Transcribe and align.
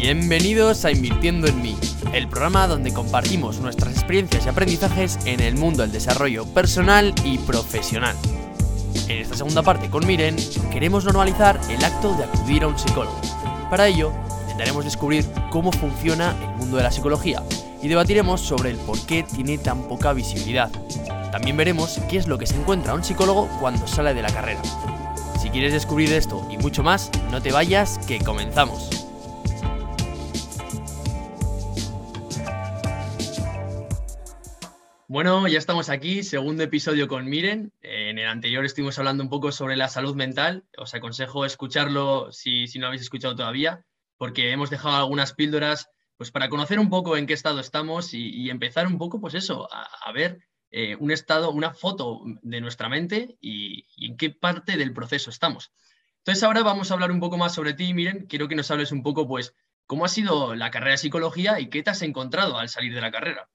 Bienvenidos 0.00 0.86
a 0.86 0.90
Invirtiendo 0.90 1.46
en 1.46 1.60
mí, 1.60 1.76
el 2.14 2.26
programa 2.26 2.66
donde 2.66 2.90
compartimos 2.90 3.60
nuestras 3.60 3.92
experiencias 3.92 4.46
y 4.46 4.48
aprendizajes 4.48 5.18
en 5.26 5.40
el 5.40 5.56
mundo 5.56 5.82
del 5.82 5.92
desarrollo 5.92 6.46
personal 6.46 7.14
y 7.22 7.36
profesional. 7.36 8.16
En 9.08 9.18
esta 9.18 9.36
segunda 9.36 9.62
parte 9.62 9.90
con 9.90 10.06
Miren, 10.06 10.36
queremos 10.72 11.04
normalizar 11.04 11.60
el 11.68 11.84
acto 11.84 12.16
de 12.16 12.24
acudir 12.24 12.62
a 12.62 12.68
un 12.68 12.78
psicólogo. 12.78 13.20
Para 13.68 13.88
ello, 13.88 14.10
intentaremos 14.44 14.86
descubrir 14.86 15.26
cómo 15.50 15.70
funciona 15.70 16.34
el 16.40 16.56
mundo 16.56 16.78
de 16.78 16.84
la 16.84 16.92
psicología 16.92 17.42
y 17.82 17.88
debatiremos 17.88 18.40
sobre 18.40 18.70
el 18.70 18.78
por 18.78 18.98
qué 19.04 19.22
tiene 19.22 19.58
tan 19.58 19.82
poca 19.82 20.14
visibilidad. 20.14 20.70
También 21.30 21.58
veremos 21.58 22.00
qué 22.08 22.16
es 22.16 22.26
lo 22.26 22.38
que 22.38 22.46
se 22.46 22.56
encuentra 22.56 22.94
un 22.94 23.04
psicólogo 23.04 23.50
cuando 23.60 23.86
sale 23.86 24.14
de 24.14 24.22
la 24.22 24.32
carrera. 24.32 24.62
Si 25.38 25.50
quieres 25.50 25.74
descubrir 25.74 26.10
esto 26.14 26.48
y 26.50 26.56
mucho 26.56 26.82
más, 26.82 27.10
no 27.30 27.42
te 27.42 27.52
vayas, 27.52 27.98
que 28.06 28.18
comenzamos. 28.18 28.99
Bueno, 35.22 35.46
ya 35.48 35.58
estamos 35.58 35.90
aquí, 35.90 36.22
segundo 36.22 36.62
episodio 36.62 37.06
con 37.06 37.28
Miren. 37.28 37.74
En 37.82 38.18
el 38.18 38.26
anterior 38.26 38.64
estuvimos 38.64 38.98
hablando 38.98 39.22
un 39.22 39.28
poco 39.28 39.52
sobre 39.52 39.76
la 39.76 39.88
salud 39.88 40.14
mental. 40.14 40.64
Os 40.78 40.94
aconsejo 40.94 41.44
escucharlo 41.44 42.32
si, 42.32 42.64
no 42.78 42.86
habéis 42.86 43.02
escuchado 43.02 43.36
todavía, 43.36 43.84
porque 44.16 44.50
hemos 44.50 44.70
dejado 44.70 44.96
algunas 44.96 45.34
píldoras 45.34 45.90
pues, 46.16 46.30
para 46.30 46.48
conocer 46.48 46.78
un 46.78 46.88
poco 46.88 47.18
en 47.18 47.26
qué 47.26 47.34
estado 47.34 47.60
estamos 47.60 48.14
y, 48.14 48.48
empezar 48.48 48.86
un 48.86 48.96
poco, 48.96 49.20
pues 49.20 49.34
eso, 49.34 49.68
a, 49.70 50.10
ver 50.12 50.40
eh, 50.70 50.96
un 50.96 51.10
estado, 51.10 51.50
una 51.50 51.74
foto 51.74 52.22
de 52.40 52.62
nuestra 52.62 52.88
mente 52.88 53.36
y, 53.42 53.84
y 53.96 54.06
en 54.06 54.16
qué 54.16 54.30
parte 54.30 54.78
del 54.78 54.94
proceso 54.94 55.28
estamos. 55.28 55.70
Entonces 56.20 56.42
ahora 56.44 56.62
vamos 56.62 56.90
a 56.90 56.94
hablar 56.94 57.12
un 57.12 57.20
poco 57.20 57.36
más 57.36 57.52
sobre 57.52 57.74
ti, 57.74 57.92
Miren. 57.92 58.24
Quiero 58.26 58.48
que 58.48 58.56
nos 58.56 58.70
hables 58.70 58.90
un 58.90 59.02
poco, 59.02 59.28
pues, 59.28 59.54
cómo 59.84 60.06
ha 60.06 60.08
sido 60.08 60.54
la 60.54 60.70
carrera 60.70 60.92
de 60.92 60.96
psicología 60.96 61.60
y 61.60 61.68
qué 61.68 61.82
te 61.82 61.90
has 61.90 62.00
encontrado 62.00 62.56
al 62.56 62.70
salir 62.70 62.94
de 62.94 63.02
la 63.02 63.10
carrera. 63.10 63.50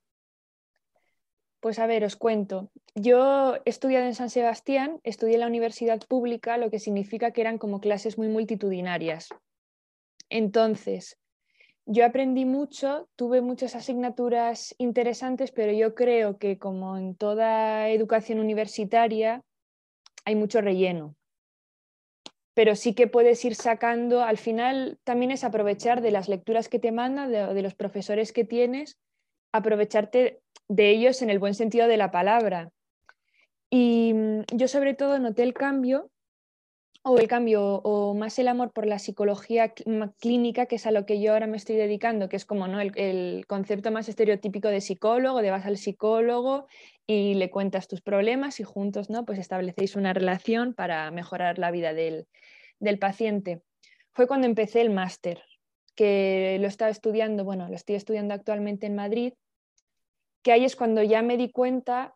Pues 1.66 1.80
a 1.80 1.88
ver, 1.88 2.04
os 2.04 2.14
cuento. 2.14 2.70
Yo 2.94 3.56
he 3.56 3.70
estudiado 3.70 4.06
en 4.06 4.14
San 4.14 4.30
Sebastián, 4.30 5.00
estudié 5.02 5.34
en 5.34 5.40
la 5.40 5.48
universidad 5.48 5.98
pública, 6.06 6.58
lo 6.58 6.70
que 6.70 6.78
significa 6.78 7.32
que 7.32 7.40
eran 7.40 7.58
como 7.58 7.80
clases 7.80 8.18
muy 8.18 8.28
multitudinarias. 8.28 9.30
Entonces, 10.30 11.18
yo 11.84 12.06
aprendí 12.06 12.44
mucho, 12.44 13.08
tuve 13.16 13.40
muchas 13.40 13.74
asignaturas 13.74 14.76
interesantes, 14.78 15.50
pero 15.50 15.72
yo 15.72 15.96
creo 15.96 16.38
que 16.38 16.56
como 16.56 16.96
en 16.96 17.16
toda 17.16 17.88
educación 17.88 18.38
universitaria 18.38 19.42
hay 20.24 20.36
mucho 20.36 20.60
relleno. 20.60 21.16
Pero 22.54 22.76
sí 22.76 22.94
que 22.94 23.08
puedes 23.08 23.44
ir 23.44 23.56
sacando, 23.56 24.22
al 24.22 24.38
final 24.38 25.00
también 25.02 25.32
es 25.32 25.42
aprovechar 25.42 26.00
de 26.00 26.12
las 26.12 26.28
lecturas 26.28 26.68
que 26.68 26.78
te 26.78 26.92
mandan, 26.92 27.32
de, 27.32 27.44
de 27.52 27.62
los 27.62 27.74
profesores 27.74 28.32
que 28.32 28.44
tienes, 28.44 29.00
aprovecharte 29.50 30.42
de 30.68 30.90
ellos 30.90 31.22
en 31.22 31.30
el 31.30 31.38
buen 31.38 31.54
sentido 31.54 31.88
de 31.88 31.96
la 31.96 32.10
palabra. 32.10 32.70
Y 33.70 34.12
mm, 34.14 34.42
yo 34.52 34.68
sobre 34.68 34.94
todo 34.94 35.18
noté 35.18 35.42
el 35.42 35.54
cambio, 35.54 36.10
o 37.08 37.18
el 37.18 37.28
cambio, 37.28 37.62
o 37.84 38.14
más 38.14 38.36
el 38.40 38.48
amor 38.48 38.72
por 38.72 38.84
la 38.84 38.98
psicología 38.98 39.72
clínica, 40.18 40.66
que 40.66 40.74
es 40.74 40.86
a 40.86 40.90
lo 40.90 41.06
que 41.06 41.20
yo 41.20 41.32
ahora 41.32 41.46
me 41.46 41.56
estoy 41.56 41.76
dedicando, 41.76 42.28
que 42.28 42.34
es 42.34 42.44
como 42.44 42.66
¿no? 42.66 42.80
el, 42.80 43.44
concepto 43.46 43.92
más 43.92 44.08
estereotípico 44.08 44.66
de 44.68 44.80
psicólogo, 44.80 45.40
de 45.40 45.52
vas 45.52 45.66
al 45.66 45.76
psicólogo 45.76 46.66
y 47.06 47.34
le 47.34 47.48
cuentas 47.48 47.86
tus 47.86 48.00
problemas 48.00 48.58
y 48.58 48.64
juntos 48.64 49.08
¿no? 49.08 49.24
pues 49.24 49.38
establecéis 49.38 49.94
una 49.94 50.14
relación 50.14 50.74
para 50.74 51.08
mejorar 51.12 51.60
la 51.60 51.70
vida 51.70 51.94
del, 51.94 52.26
del 52.80 52.98
paciente. 52.98 53.62
Fue 54.12 54.26
cuando 54.26 54.48
empecé 54.48 54.80
el 54.80 54.90
máster, 54.90 55.40
que 55.94 56.58
lo 56.60 56.66
estaba 56.66 56.90
estudiando, 56.90 57.44
bueno, 57.44 57.68
lo 57.68 57.76
estoy 57.76 57.94
estudiando 57.94 58.34
actualmente 58.34 58.86
en 58.86 58.96
Madrid 58.96 59.32
que 60.46 60.52
ahí 60.52 60.64
es 60.64 60.76
cuando 60.76 61.02
ya 61.02 61.22
me 61.22 61.36
di 61.36 61.50
cuenta 61.50 62.14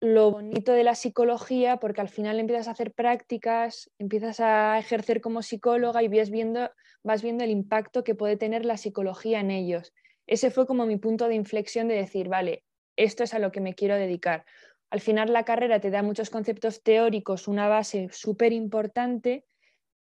lo 0.00 0.30
bonito 0.30 0.70
de 0.70 0.84
la 0.84 0.94
psicología, 0.94 1.78
porque 1.78 2.00
al 2.00 2.08
final 2.08 2.38
empiezas 2.38 2.68
a 2.68 2.70
hacer 2.70 2.92
prácticas, 2.92 3.90
empiezas 3.98 4.38
a 4.38 4.78
ejercer 4.78 5.20
como 5.20 5.42
psicóloga 5.42 6.00
y 6.04 6.06
vas 6.06 6.30
viendo, 6.30 6.70
vas 7.02 7.20
viendo 7.20 7.42
el 7.42 7.50
impacto 7.50 8.04
que 8.04 8.14
puede 8.14 8.36
tener 8.36 8.64
la 8.64 8.76
psicología 8.76 9.40
en 9.40 9.50
ellos. 9.50 9.92
Ese 10.28 10.52
fue 10.52 10.68
como 10.68 10.86
mi 10.86 10.98
punto 10.98 11.26
de 11.26 11.34
inflexión 11.34 11.88
de 11.88 11.96
decir, 11.96 12.28
vale, 12.28 12.62
esto 12.94 13.24
es 13.24 13.34
a 13.34 13.40
lo 13.40 13.50
que 13.50 13.60
me 13.60 13.74
quiero 13.74 13.96
dedicar. 13.96 14.44
Al 14.90 15.00
final 15.00 15.32
la 15.32 15.44
carrera 15.44 15.80
te 15.80 15.90
da 15.90 16.04
muchos 16.04 16.30
conceptos 16.30 16.84
teóricos, 16.84 17.48
una 17.48 17.66
base 17.66 18.06
súper 18.12 18.52
importante, 18.52 19.46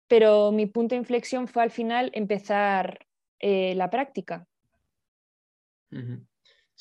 pero 0.09 0.53
mi 0.53 0.65
punto 0.65 0.95
de 0.95 1.01
inflexión 1.01 1.49
fue 1.49 1.65
al 1.65 1.71
final 1.71 2.11
empezar 2.15 3.07
eh, 3.41 3.75
la 3.75 3.91
práctica. 3.91 4.47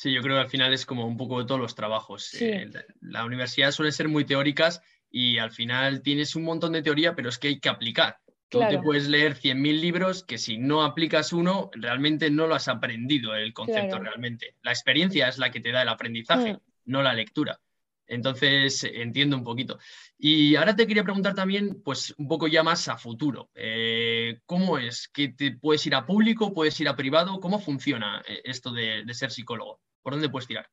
Sí, 0.02 0.12
yo 0.12 0.24
creo 0.24 0.38
que 0.38 0.42
al 0.42 0.50
final 0.50 0.74
es 0.74 0.88
como 0.88 1.06
un 1.06 1.16
poco 1.16 1.38
de 1.38 1.46
todos 1.46 1.62
los 1.62 1.76
trabajos. 1.76 2.34
Eh, 2.42 2.72
la 3.02 3.24
universidad 3.24 3.70
suele 3.70 3.92
ser 3.92 4.08
muy 4.08 4.26
teóricas 4.26 4.82
y 5.12 5.38
al 5.38 5.52
final 5.52 6.02
tienes 6.02 6.36
un 6.36 6.42
montón 6.42 6.72
de 6.72 6.82
teoría, 6.82 7.14
pero 7.14 7.30
es 7.30 7.38
que 7.38 7.50
hay 7.50 7.60
que 7.60 7.70
aplicar. 7.70 8.18
Tú 8.50 8.62
te 8.68 8.80
puedes 8.80 9.08
leer 9.08 9.36
100.000 9.36 9.80
libros 9.80 10.24
que 10.24 10.40
si 10.40 10.58
no 10.58 10.84
aplicas 10.84 11.34
uno, 11.34 11.70
realmente 11.74 12.32
no 12.32 12.48
lo 12.48 12.56
has 12.56 12.68
aprendido 12.68 13.36
el 13.36 13.54
concepto 13.54 14.00
realmente. 14.00 14.56
La 14.64 14.72
experiencia 14.72 15.28
es 15.28 15.38
la 15.38 15.52
que 15.52 15.60
te 15.60 15.72
da 15.72 15.84
el 15.84 15.90
aprendizaje, 15.90 16.54
mm. 16.54 16.60
no 16.86 17.04
la 17.04 17.14
lectura. 17.14 17.60
Entonces, 18.08 18.84
entiendo 18.84 19.38
un 19.38 19.44
poquito. 19.44 19.78
Y 20.18 20.56
ahora 20.56 20.76
te 20.76 20.88
quería 20.88 21.04
preguntar 21.04 21.36
también, 21.36 21.84
pues 21.84 22.16
un 22.18 22.28
poco 22.28 22.48
ya 22.48 22.64
más 22.64 22.88
a 22.88 22.98
futuro. 22.98 23.52
Eh, 23.54 24.40
¿Cómo 24.48 24.80
es? 24.80 25.08
¿Que 25.10 25.28
te 25.30 25.52
puedes 25.52 25.86
ir 25.86 25.94
a 25.94 26.08
público, 26.08 26.56
puedes 26.56 26.80
ir 26.80 26.90
a 26.90 26.96
privado? 26.96 27.40
¿Cómo 27.40 27.60
funciona 27.60 28.24
eh, 28.28 28.42
esto 28.46 28.72
de 28.72 29.06
ser 29.14 29.30
psicólogo? 29.30 29.80
¿Por 30.04 30.14
dónde 30.14 30.30
puedes 30.30 30.48
tirar? 30.48 30.68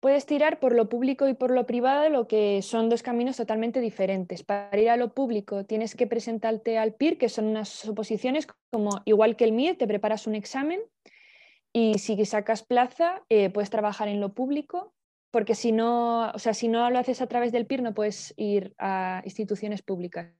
Puedes 0.00 0.26
tirar 0.26 0.60
por 0.60 0.76
lo 0.76 0.88
público 0.88 1.26
y 1.26 1.34
por 1.34 1.50
lo 1.50 1.66
privado, 1.66 2.08
lo 2.08 2.28
que 2.28 2.62
son 2.62 2.88
dos 2.88 3.02
caminos 3.02 3.36
totalmente 3.36 3.80
diferentes. 3.80 4.44
Para 4.44 4.78
ir 4.78 4.90
a 4.90 4.96
lo 4.96 5.12
público 5.12 5.64
tienes 5.64 5.96
que 5.96 6.06
presentarte 6.06 6.78
al 6.78 6.94
PIR, 6.94 7.18
que 7.18 7.28
son 7.28 7.46
unas 7.46 7.88
oposiciones 7.88 8.46
como 8.70 9.02
igual 9.06 9.34
que 9.34 9.44
el 9.44 9.52
MIR, 9.52 9.76
te 9.76 9.88
preparas 9.88 10.28
un 10.28 10.36
examen 10.36 10.80
y 11.72 11.98
si 11.98 12.24
sacas 12.24 12.62
plaza 12.62 13.24
eh, 13.28 13.50
puedes 13.50 13.70
trabajar 13.70 14.06
en 14.06 14.20
lo 14.20 14.34
público, 14.34 14.94
porque 15.32 15.56
si 15.56 15.72
no, 15.72 16.30
o 16.30 16.38
sea, 16.38 16.54
si 16.54 16.68
no 16.68 16.88
lo 16.90 16.98
haces 16.98 17.20
a 17.20 17.26
través 17.26 17.50
del 17.50 17.66
PIR 17.66 17.82
no 17.82 17.92
puedes 17.92 18.34
ir 18.36 18.74
a 18.78 19.22
instituciones 19.24 19.82
públicas. 19.82 20.32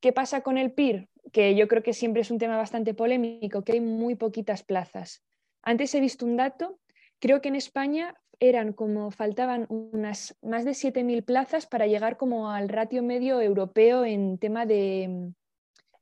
¿Qué 0.00 0.12
pasa 0.12 0.42
con 0.42 0.58
el 0.58 0.72
PIR? 0.72 1.08
Que 1.32 1.54
yo 1.54 1.68
creo 1.68 1.82
que 1.82 1.94
siempre 1.94 2.20
es 2.20 2.30
un 2.30 2.38
tema 2.38 2.58
bastante 2.58 2.92
polémico, 2.92 3.64
que 3.64 3.72
hay 3.72 3.80
muy 3.80 4.14
poquitas 4.14 4.62
plazas. 4.62 5.24
Antes 5.62 5.94
he 5.94 6.00
visto 6.00 6.26
un 6.26 6.36
dato 6.36 6.78
Creo 7.24 7.40
que 7.40 7.48
en 7.48 7.56
España 7.56 8.14
eran 8.38 8.74
como 8.74 9.10
faltaban 9.10 9.64
unas 9.70 10.36
más 10.42 10.66
de 10.66 10.72
7.000 10.72 11.24
plazas 11.24 11.64
para 11.64 11.86
llegar 11.86 12.18
como 12.18 12.50
al 12.50 12.68
ratio 12.68 13.02
medio 13.02 13.40
europeo 13.40 14.04
en 14.04 14.36
tema 14.36 14.66
de, 14.66 15.32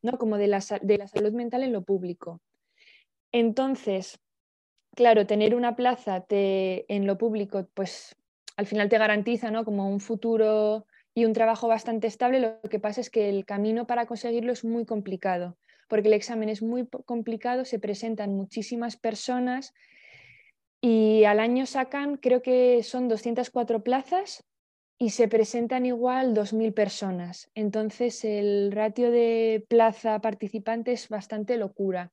¿no? 0.03 0.19
como 0.19 0.37
de 0.37 0.49
la, 0.49 0.59
de 0.81 0.99
la 0.99 1.06
salud 1.06 1.31
mental 1.31 1.62
en 1.62 1.72
lo 1.72 1.84
público. 1.84 2.41
Entonces, 3.31 4.19
claro, 4.97 5.25
tener 5.25 5.55
una 5.55 5.77
plaza 5.77 6.27
en 6.28 7.06
lo 7.06 7.16
público, 7.19 7.69
pues 7.72 8.16
al 8.56 8.66
final 8.66 8.89
te 8.89 8.99
garantiza 8.99 9.53
¿no? 9.53 9.65
como 9.65 9.89
un 9.89 10.00
futuro 10.00 10.87
y 11.15 11.25
un 11.25 11.34
trabajo 11.34 11.69
bastante 11.69 12.09
estable. 12.09 12.41
Lo 12.41 12.60
que 12.69 12.81
pasa 12.81 13.00
es 13.00 13.10
que 13.10 13.28
el 13.28 13.44
camino 13.44 13.87
para 13.87 14.06
conseguirlo 14.06 14.53
es 14.53 14.65
muy 14.65 14.84
complicado, 14.84 15.56
porque 15.87 16.09
el 16.09 16.15
examen 16.15 16.49
es 16.49 16.62
muy 16.62 16.89
complicado, 16.89 17.65
se 17.65 17.78
presentan 17.78 18.34
muchísimas 18.34 18.97
personas 18.97 19.72
y 20.84 21.25
al 21.25 21.38
año 21.38 21.65
sacan, 21.65 22.16
creo 22.16 22.42
que 22.42 22.83
son 22.83 23.09
204 23.09 23.84
plazas 23.84 24.45
y 24.98 25.10
se 25.10 25.28
presentan 25.28 25.86
igual 25.86 26.34
2.000 26.34 26.74
personas. 26.74 27.51
Entonces 27.54 28.24
el 28.24 28.72
ratio 28.72 29.12
de 29.12 29.65
plaza 29.68 30.21
participante 30.21 30.92
es 30.92 31.09
bastante 31.09 31.56
locura. 31.56 32.12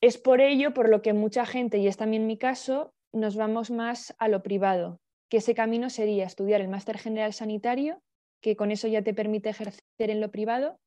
Es 0.00 0.18
por 0.18 0.40
ello 0.40 0.74
por 0.74 0.88
lo 0.88 1.00
que 1.00 1.12
mucha 1.12 1.46
gente, 1.46 1.78
y 1.78 1.86
es 1.86 1.96
también 1.96 2.26
mi 2.26 2.36
caso, 2.36 2.92
nos 3.12 3.36
vamos 3.36 3.70
más 3.70 4.16
a 4.18 4.26
lo 4.26 4.42
privado, 4.42 5.00
que 5.28 5.36
ese 5.36 5.54
camino 5.54 5.90
sería 5.90 6.24
estudiar 6.24 6.60
el 6.60 6.68
máster 6.68 6.98
general 6.98 7.32
sanitario, 7.32 8.02
que 8.40 8.56
con 8.56 8.72
eso 8.72 8.88
ya 8.88 9.02
te 9.02 9.14
permite 9.14 9.50
ejercer 9.50 9.82
en 9.98 10.20
lo 10.20 10.32
privado, 10.32 10.80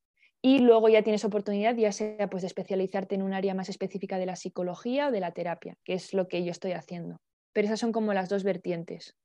y 0.45 0.59
luego 0.59 0.89
ya 0.89 1.03
tienes 1.03 1.23
oportunidad, 1.23 1.73
ya 1.77 1.93
sea 1.93 2.29
pues, 2.29 2.41
de 2.41 2.47
especializarte 2.47 3.15
en 3.15 3.21
un 3.21 3.33
área 3.33 3.53
más 3.53 3.69
específica 3.69 4.17
de 4.17 4.25
la 4.25 4.35
psicología 4.35 5.07
o 5.07 5.11
de 5.11 5.21
la 5.21 5.31
terapia, 5.31 5.77
que 5.85 5.93
es 5.93 6.13
lo 6.13 6.27
que 6.27 6.43
yo 6.43 6.51
estoy 6.51 6.73
haciendo. 6.73 7.21
Pero 7.53 7.67
esas 7.67 7.79
son 7.79 7.93
como 7.93 8.13
las 8.13 8.27
dos 8.27 8.43
vertientes. 8.43 9.15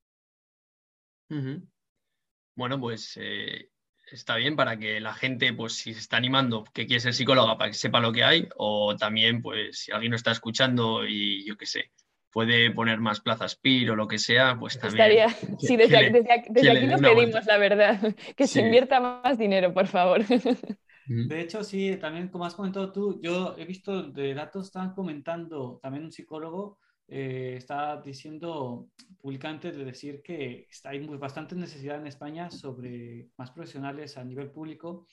Bueno, 2.55 2.81
pues 2.81 3.19
eh, 3.21 3.71
está 4.13 4.37
bien 4.37 4.55
para 4.55 4.79
que 4.79 5.01
la 5.01 5.13
gente, 5.13 5.53
pues 5.53 5.73
si 5.73 5.93
se 5.93 5.99
está 5.99 6.19
animando, 6.19 6.63
que 6.73 6.87
quiere 6.87 7.01
ser 7.01 7.15
psicóloga, 7.15 7.59
para 7.59 7.73
que 7.73 7.77
sepa 7.77 7.99
lo 7.99 8.13
que 8.13 8.23
hay, 8.23 8.49
o 8.57 8.95
también, 8.97 9.43
pues 9.43 9.81
si 9.81 9.91
alguien 9.91 10.11
no 10.11 10.17
está 10.17 10.31
escuchando 10.31 11.05
y 11.05 11.45
yo 11.45 11.57
qué 11.57 11.67
sé, 11.67 11.91
puede 12.31 12.71
poner 12.71 13.01
más 13.01 13.21
plazas 13.21 13.57
PIR 13.57 13.91
o 13.91 13.97
lo 13.97 14.07
que 14.07 14.19
sea, 14.19 14.57
pues 14.57 14.79
también. 14.79 15.19
Estaría, 15.19 15.57
sí, 15.59 15.77
desde, 15.77 15.97
aquí 15.99 16.87
no 16.87 16.99
pedimos, 16.99 17.45
la 17.45 17.59
verdad, 17.59 17.99
que 18.37 18.47
se 18.47 18.61
invierta 18.61 19.01
más 19.01 19.37
dinero, 19.37 19.75
por 19.75 19.89
favor. 19.89 20.23
De 21.09 21.41
hecho, 21.41 21.65
sí, 21.65 21.97
también 21.97 22.29
como 22.29 22.45
has 22.45 22.55
comentado 22.55 22.93
tú, 22.93 23.19
yo 23.23 23.57
he 23.57 23.65
visto 23.65 24.03
de 24.03 24.35
datos, 24.35 24.67
están 24.67 24.93
comentando 24.95 25.79
también 25.83 26.05
un 26.05 26.13
psicólogo, 26.13 26.79
eh, 27.07 27.55
está 27.57 28.03
diciendo 28.03 28.91
públicamente 29.19 29.73
de 29.73 29.85
decir 29.87 30.21
que 30.23 30.69
hay 30.85 31.01
muy, 31.01 31.17
bastante 31.17 31.55
necesidad 31.55 31.99
en 31.99 32.07
España 32.07 32.51
sobre 32.51 33.31
más 33.39 33.51
profesionales 33.51 34.19
a 34.19 34.25
nivel 34.25 34.51
público 34.51 35.07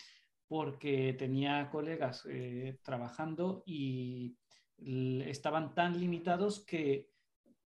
porque 0.48 1.14
tenía 1.14 1.70
colegas 1.70 2.28
eh, 2.30 2.78
trabajando 2.84 3.64
y 3.66 4.36
estaban 4.78 5.74
tan 5.74 5.98
limitados 5.98 6.66
que 6.66 7.08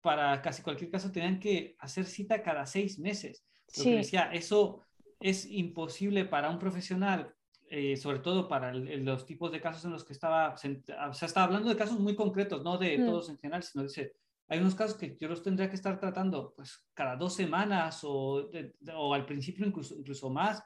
para 0.01 0.41
casi 0.41 0.61
cualquier 0.61 0.91
caso 0.91 1.09
tenían 1.09 1.39
que 1.39 1.77
hacer 1.79 2.05
cita 2.05 2.43
cada 2.43 2.65
seis 2.65 2.99
meses. 2.99 3.45
sí. 3.67 3.93
decía, 3.93 4.29
eso 4.33 4.83
es 5.21 5.45
imposible 5.45 6.25
para 6.25 6.49
un 6.49 6.59
profesional 6.59 7.33
eh, 7.69 7.97
sobre 7.97 8.19
todo 8.19 8.47
para 8.47 8.73
los 8.73 9.25
tipos 9.25 9.51
de 9.51 9.61
casos 9.61 9.83
en 9.85 9.91
los 9.91 10.03
que 10.03 10.13
estaba, 10.13 10.53
o 10.53 10.57
sea, 10.57 11.25
estaba 11.25 11.45
hablando 11.45 11.69
de 11.69 11.75
casos 11.75 11.99
muy 11.99 12.15
concretos, 12.15 12.63
no 12.63 12.77
de 12.77 12.97
mm. 12.97 13.05
todos 13.05 13.29
en 13.29 13.37
general, 13.37 13.63
sino 13.63 13.83
dice, 13.83 14.13
hay 14.47 14.59
unos 14.59 14.75
casos 14.75 14.97
que 14.97 15.17
yo 15.19 15.27
los 15.27 15.43
tendría 15.43 15.69
que 15.69 15.75
estar 15.75 15.99
tratando 15.99 16.53
pues 16.55 16.85
cada 16.93 17.15
dos 17.15 17.35
semanas 17.35 18.03
o, 18.03 18.49
o 18.95 19.13
al 19.13 19.25
principio 19.25 19.65
incluso, 19.65 19.95
incluso 19.95 20.29
más. 20.29 20.63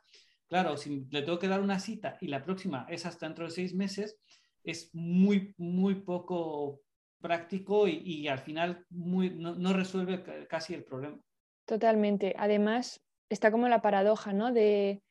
Claro, 0.47 0.77
si 0.77 1.07
le 1.09 1.21
tengo 1.23 1.39
que 1.39 1.47
dar 1.47 1.61
una 1.61 1.79
cita 1.79 2.17
y 2.21 2.27
la 2.27 2.43
próxima 2.43 2.85
es 2.89 3.05
hasta 3.05 3.25
dentro 3.25 3.45
de 3.45 3.51
seis 3.51 3.73
meses, 3.73 4.19
es 4.63 4.93
muy, 4.93 5.55
muy 5.57 5.95
poco 5.95 6.81
práctico 7.19 7.87
y, 7.87 8.01
y 8.03 8.27
al 8.27 8.39
final 8.39 8.85
muy, 8.89 9.29
no, 9.31 9.55
no, 9.55 9.73
resuelve 9.73 10.47
casi 10.47 10.73
el 10.73 10.83
problema. 10.83 11.19
Totalmente. 11.65 12.35
Además, 12.37 13.01
está 13.29 13.51
como 13.51 13.69
la 13.69 13.81
paradoja, 13.81 14.33
¿no? 14.33 14.51
De 14.51 15.01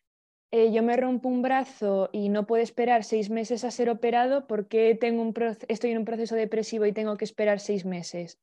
eh, 0.51 0.73
yo 0.73 0.83
me 0.83 0.97
rompo 0.97 1.29
un 1.29 1.43
brazo 1.43 2.11
y 2.13 2.29
no 2.29 2.47
puedo 2.47 2.63
esperar 2.63 3.05
seis 3.05 3.31
meses 3.31 3.65
a 3.65 3.71
ser 3.71 3.89
operado, 3.89 4.47
porque 4.47 4.95
tengo 4.95 5.23
un 5.23 5.35
estoy 5.69 5.93
en 5.93 5.99
un 5.99 6.05
proceso 6.05 6.35
depresivo 6.35 6.87
y 6.87 6.93
tengo 6.93 7.17
que 7.17 7.25
esperar 7.25 7.61
seis 7.61 7.85
meses? 7.85 8.39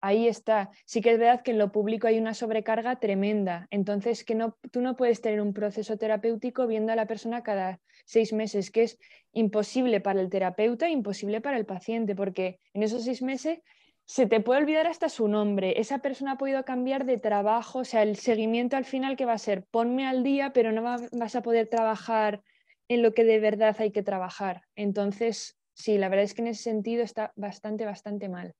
Ahí 0.00 0.28
está. 0.28 0.70
Sí 0.84 1.00
que 1.00 1.12
es 1.12 1.18
verdad 1.18 1.42
que 1.42 1.50
en 1.50 1.58
lo 1.58 1.72
público 1.72 2.06
hay 2.06 2.18
una 2.18 2.34
sobrecarga 2.34 3.00
tremenda. 3.00 3.66
Entonces, 3.70 4.24
que 4.24 4.34
no, 4.34 4.56
tú 4.70 4.80
no 4.80 4.96
puedes 4.96 5.20
tener 5.20 5.40
un 5.40 5.52
proceso 5.52 5.96
terapéutico 5.96 6.66
viendo 6.66 6.92
a 6.92 6.96
la 6.96 7.06
persona 7.06 7.42
cada 7.42 7.80
seis 8.04 8.32
meses, 8.32 8.70
que 8.70 8.84
es 8.84 8.98
imposible 9.32 10.00
para 10.00 10.20
el 10.20 10.30
terapeuta 10.30 10.86
e 10.86 10.90
imposible 10.90 11.40
para 11.40 11.56
el 11.56 11.66
paciente, 11.66 12.14
porque 12.14 12.60
en 12.74 12.82
esos 12.82 13.04
seis 13.04 13.22
meses 13.22 13.60
se 14.08 14.26
te 14.26 14.40
puede 14.40 14.62
olvidar 14.62 14.86
hasta 14.86 15.10
su 15.10 15.28
nombre. 15.28 15.78
Esa 15.78 15.98
persona 15.98 16.32
ha 16.32 16.38
podido 16.38 16.64
cambiar 16.64 17.04
de 17.04 17.18
trabajo, 17.18 17.80
o 17.80 17.84
sea, 17.84 18.02
el 18.02 18.16
seguimiento 18.16 18.78
al 18.78 18.86
final 18.86 19.16
que 19.16 19.26
va 19.26 19.34
a 19.34 19.38
ser, 19.38 19.66
ponme 19.70 20.06
al 20.06 20.22
día, 20.22 20.54
pero 20.54 20.72
no 20.72 20.82
vas 20.82 21.36
a 21.36 21.42
poder 21.42 21.68
trabajar 21.68 22.42
en 22.88 23.02
lo 23.02 23.12
que 23.12 23.24
de 23.24 23.38
verdad 23.38 23.76
hay 23.78 23.92
que 23.92 24.02
trabajar. 24.02 24.62
Entonces, 24.76 25.58
sí, 25.74 25.98
la 25.98 26.08
verdad 26.08 26.24
es 26.24 26.32
que 26.32 26.40
en 26.40 26.48
ese 26.48 26.62
sentido 26.62 27.02
está 27.04 27.34
bastante, 27.36 27.84
bastante 27.84 28.30
mal. 28.30 28.54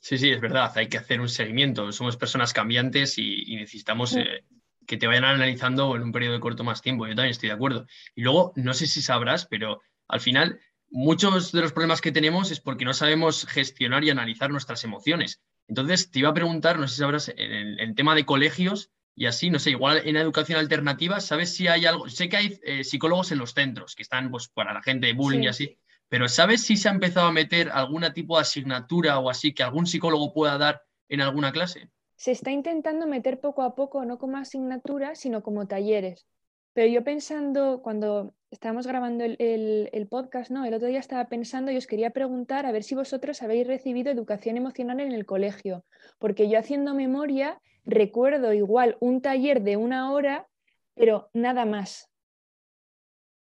Sí, 0.00 0.18
sí, 0.18 0.30
es 0.30 0.40
verdad, 0.40 0.72
hay 0.74 0.88
que 0.88 0.98
hacer 0.98 1.20
un 1.20 1.28
seguimiento. 1.28 1.92
Somos 1.92 2.16
personas 2.16 2.52
cambiantes 2.52 3.16
y, 3.16 3.54
necesitamos 3.54 4.16
eh, 4.16 4.44
que 4.88 4.96
te 4.96 5.06
vayan 5.06 5.24
analizando 5.24 5.94
en 5.94 6.02
un 6.02 6.10
periodo 6.10 6.34
de 6.34 6.40
corto 6.40 6.64
más 6.64 6.82
tiempo. 6.82 7.06
Yo 7.06 7.14
también 7.14 7.30
estoy 7.30 7.48
de 7.48 7.54
acuerdo. 7.54 7.86
Y 8.16 8.22
luego, 8.22 8.52
no 8.56 8.74
sé 8.74 8.88
si 8.88 9.02
sabrás, 9.02 9.46
pero 9.46 9.80
al 10.08 10.18
final 10.18 10.58
muchos 10.90 11.52
de 11.52 11.60
los 11.60 11.72
problemas 11.72 12.00
que 12.00 12.12
tenemos 12.12 12.50
es 12.50 12.60
porque 12.60 12.84
no 12.84 12.92
sabemos 12.92 13.46
gestionar 13.46 14.04
y 14.04 14.10
analizar 14.10 14.50
nuestras 14.50 14.84
emociones. 14.84 15.40
Entonces, 15.68 16.10
te 16.10 16.18
iba 16.18 16.30
a 16.30 16.34
preguntar, 16.34 16.78
no 16.78 16.88
sé 16.88 16.94
si 16.94 17.00
sabrás, 17.00 17.28
en 17.28 17.78
el, 17.78 17.94
tema 17.94 18.14
de 18.14 18.26
colegios 18.26 18.90
y 19.14 19.26
así, 19.26 19.50
no 19.50 19.58
sé, 19.58 19.70
igual 19.70 20.02
en 20.04 20.16
educación 20.16 20.58
alternativa, 20.58 21.20
¿sabes 21.20 21.54
si 21.54 21.68
hay 21.68 21.86
algo? 21.86 22.08
Sé 22.08 22.28
que 22.28 22.36
hay 22.36 22.60
eh, 22.64 22.84
psicólogos 22.84 23.30
en 23.32 23.38
los 23.38 23.54
centros 23.54 23.94
que 23.94 24.02
están 24.02 24.30
pues, 24.30 24.48
para 24.48 24.74
la 24.74 24.82
gente 24.82 25.06
de 25.06 25.12
bullying 25.12 25.44
y 25.44 25.48
así, 25.48 25.78
pero 26.08 26.28
¿sabes 26.28 26.62
si 26.62 26.76
se 26.76 26.88
ha 26.88 26.92
empezado 26.92 27.28
a 27.28 27.32
meter 27.32 27.70
algún 27.70 28.04
tipo 28.12 28.36
de 28.36 28.42
asignatura 28.42 29.20
o 29.20 29.30
así 29.30 29.54
que 29.54 29.62
algún 29.62 29.86
psicólogo 29.86 30.32
pueda 30.32 30.58
dar 30.58 30.82
en 31.08 31.20
alguna 31.20 31.52
clase? 31.52 31.88
Se 32.16 32.32
está 32.32 32.50
intentando 32.50 33.06
meter 33.06 33.40
poco 33.40 33.62
a 33.62 33.76
poco, 33.76 34.04
no 34.04 34.18
como 34.18 34.36
asignatura, 34.36 35.14
sino 35.14 35.42
como 35.42 35.68
talleres. 35.68 36.26
Pero 36.72 36.92
yo 36.92 37.04
pensando, 37.04 37.80
cuando 37.80 38.34
estábamos 38.50 38.86
grabando 38.86 39.24
el, 39.24 40.08
podcast, 40.10 40.50
¿no? 40.50 40.64
El 40.64 40.74
otro 40.74 40.88
día 40.88 40.98
estaba 40.98 41.28
pensando 41.28 41.70
y 41.70 41.76
os 41.76 41.86
quería 41.86 42.10
preguntar 42.10 42.66
a 42.66 42.72
ver 42.72 42.82
si 42.82 42.94
vosotros 42.94 43.42
habéis 43.42 43.66
recibido 43.66 44.10
educación 44.10 44.56
emocional 44.56 45.00
en 45.00 45.12
el 45.12 45.26
colegio, 45.26 45.84
porque 46.18 46.48
yo 46.48 46.58
haciendo 46.58 46.94
memoria 46.94 47.60
recuerdo 47.84 48.52
igual 48.52 48.96
un 49.00 49.22
taller 49.22 49.62
de 49.62 49.76
una 49.76 50.12
hora, 50.12 50.46
pero 50.94 51.30
nada 51.32 51.64
más. 51.64 52.10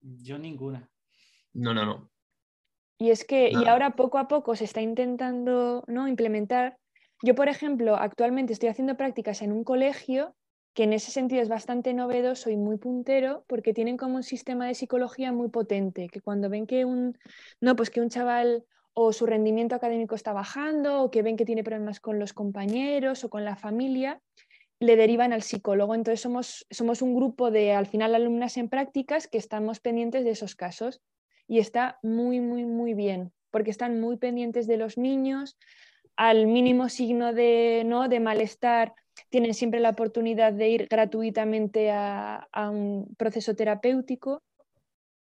Yo 0.01 0.37
ninguna. 0.37 0.89
No, 1.53 1.73
no, 1.73 1.85
no. 1.85 2.09
Y 2.97 3.11
es 3.11 3.25
que, 3.25 3.49
y 3.51 3.65
ahora 3.67 3.95
poco 3.95 4.17
a 4.17 4.27
poco 4.27 4.55
se 4.55 4.63
está 4.63 4.81
intentando 4.81 5.83
¿no? 5.87 6.07
implementar. 6.07 6.77
Yo, 7.21 7.35
por 7.35 7.49
ejemplo, 7.49 7.95
actualmente 7.95 8.53
estoy 8.53 8.69
haciendo 8.69 8.97
prácticas 8.97 9.41
en 9.41 9.51
un 9.51 9.63
colegio 9.63 10.35
que 10.75 10.83
en 10.83 10.93
ese 10.93 11.09
sentido 11.09 11.41
es 11.41 11.47
bastante 11.47 11.93
novedoso 11.93 12.49
y 12.49 12.57
muy 12.57 12.77
puntero 12.77 13.45
porque 13.47 13.73
tienen 13.73 13.95
como 13.95 14.17
un 14.17 14.23
sistema 14.23 14.67
de 14.67 14.75
psicología 14.75 15.31
muy 15.31 15.47
potente, 15.47 16.09
que 16.09 16.19
cuando 16.19 16.49
ven 16.49 16.67
que 16.67 16.83
un, 16.83 17.17
no, 17.61 17.77
pues 17.77 17.89
que 17.89 18.01
un 18.01 18.09
chaval 18.09 18.65
o 18.93 19.13
su 19.13 19.25
rendimiento 19.25 19.73
académico 19.73 20.15
está 20.15 20.33
bajando 20.33 21.01
o 21.01 21.11
que 21.11 21.21
ven 21.21 21.37
que 21.37 21.45
tiene 21.45 21.63
problemas 21.63 22.01
con 22.01 22.19
los 22.19 22.33
compañeros 22.33 23.23
o 23.23 23.29
con 23.29 23.45
la 23.45 23.55
familia, 23.55 24.21
le 24.81 24.97
derivan 24.97 25.31
al 25.31 25.43
psicólogo. 25.43 25.95
Entonces 25.95 26.19
somos, 26.19 26.67
somos 26.69 27.01
un 27.01 27.15
grupo 27.15 27.51
de, 27.51 27.71
al 27.71 27.87
final, 27.87 28.13
alumnas 28.13 28.57
en 28.57 28.67
prácticas 28.67 29.27
que 29.27 29.37
estamos 29.37 29.79
pendientes 29.79 30.25
de 30.25 30.31
esos 30.31 30.55
casos 30.55 31.01
y 31.47 31.59
está 31.59 31.99
muy, 32.03 32.41
muy, 32.41 32.65
muy 32.65 32.93
bien, 32.93 33.31
porque 33.49 33.71
están 33.71 34.01
muy 34.01 34.17
pendientes 34.17 34.67
de 34.67 34.75
los 34.75 34.97
niños, 34.97 35.57
al 36.17 36.47
mínimo 36.47 36.89
signo 36.89 37.33
de, 37.33 37.83
¿no? 37.85 38.09
de 38.09 38.19
malestar 38.19 38.93
tienen 39.29 39.53
siempre 39.53 39.79
la 39.79 39.89
oportunidad 39.89 40.53
de 40.53 40.69
ir 40.69 40.87
gratuitamente 40.87 41.91
a, 41.91 42.47
un 42.71 43.13
proceso 43.17 43.55
terapéutico, 43.55 44.43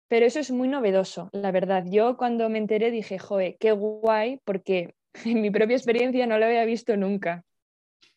pero 0.07 0.25
eso 0.25 0.39
es 0.39 0.51
muy 0.51 0.67
novedoso, 0.67 1.29
la 1.31 1.51
verdad. 1.51 1.85
Yo 1.87 2.17
cuando 2.17 2.49
me 2.49 2.57
enteré 2.57 2.91
dije, 2.91 3.17
joe, 3.19 3.57
qué 3.59 3.71
guay, 3.71 4.39
porque 4.43 4.95
en 5.25 5.41
mi 5.41 5.51
propia 5.51 5.77
experiencia 5.77 6.27
no 6.27 6.37
lo 6.37 6.45
había 6.45 6.65
visto 6.65 6.95
nunca. 6.97 7.43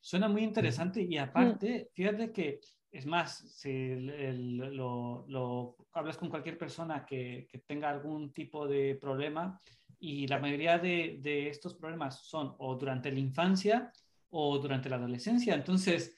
Suena 0.00 0.28
muy 0.28 0.44
interesante 0.44 1.02
y 1.02 1.16
aparte, 1.18 1.90
fíjate 1.92 2.30
que, 2.30 2.61
es 2.92 3.06
más, 3.06 3.38
si 3.38 3.97
lo, 3.97 5.76
hablas 5.92 6.16
con 6.16 6.30
cualquier 6.30 6.56
persona 6.56 7.04
que, 7.04 7.49
tenga 7.66 7.90
algún 7.90 8.33
tipo 8.33 8.68
de 8.68 8.95
problema 8.95 9.61
y 9.99 10.26
la 10.28 10.38
mayoría 10.38 10.78
de, 10.78 11.18
de 11.21 11.49
estos 11.49 11.75
problemas 11.75 12.21
son 12.25 12.54
o 12.59 12.76
durante 12.76 13.11
la 13.11 13.18
infancia 13.18 13.92
o 14.30 14.59
durante 14.59 14.88
la 14.88 14.97
adolescencia. 14.97 15.54
Entonces, 15.54 16.14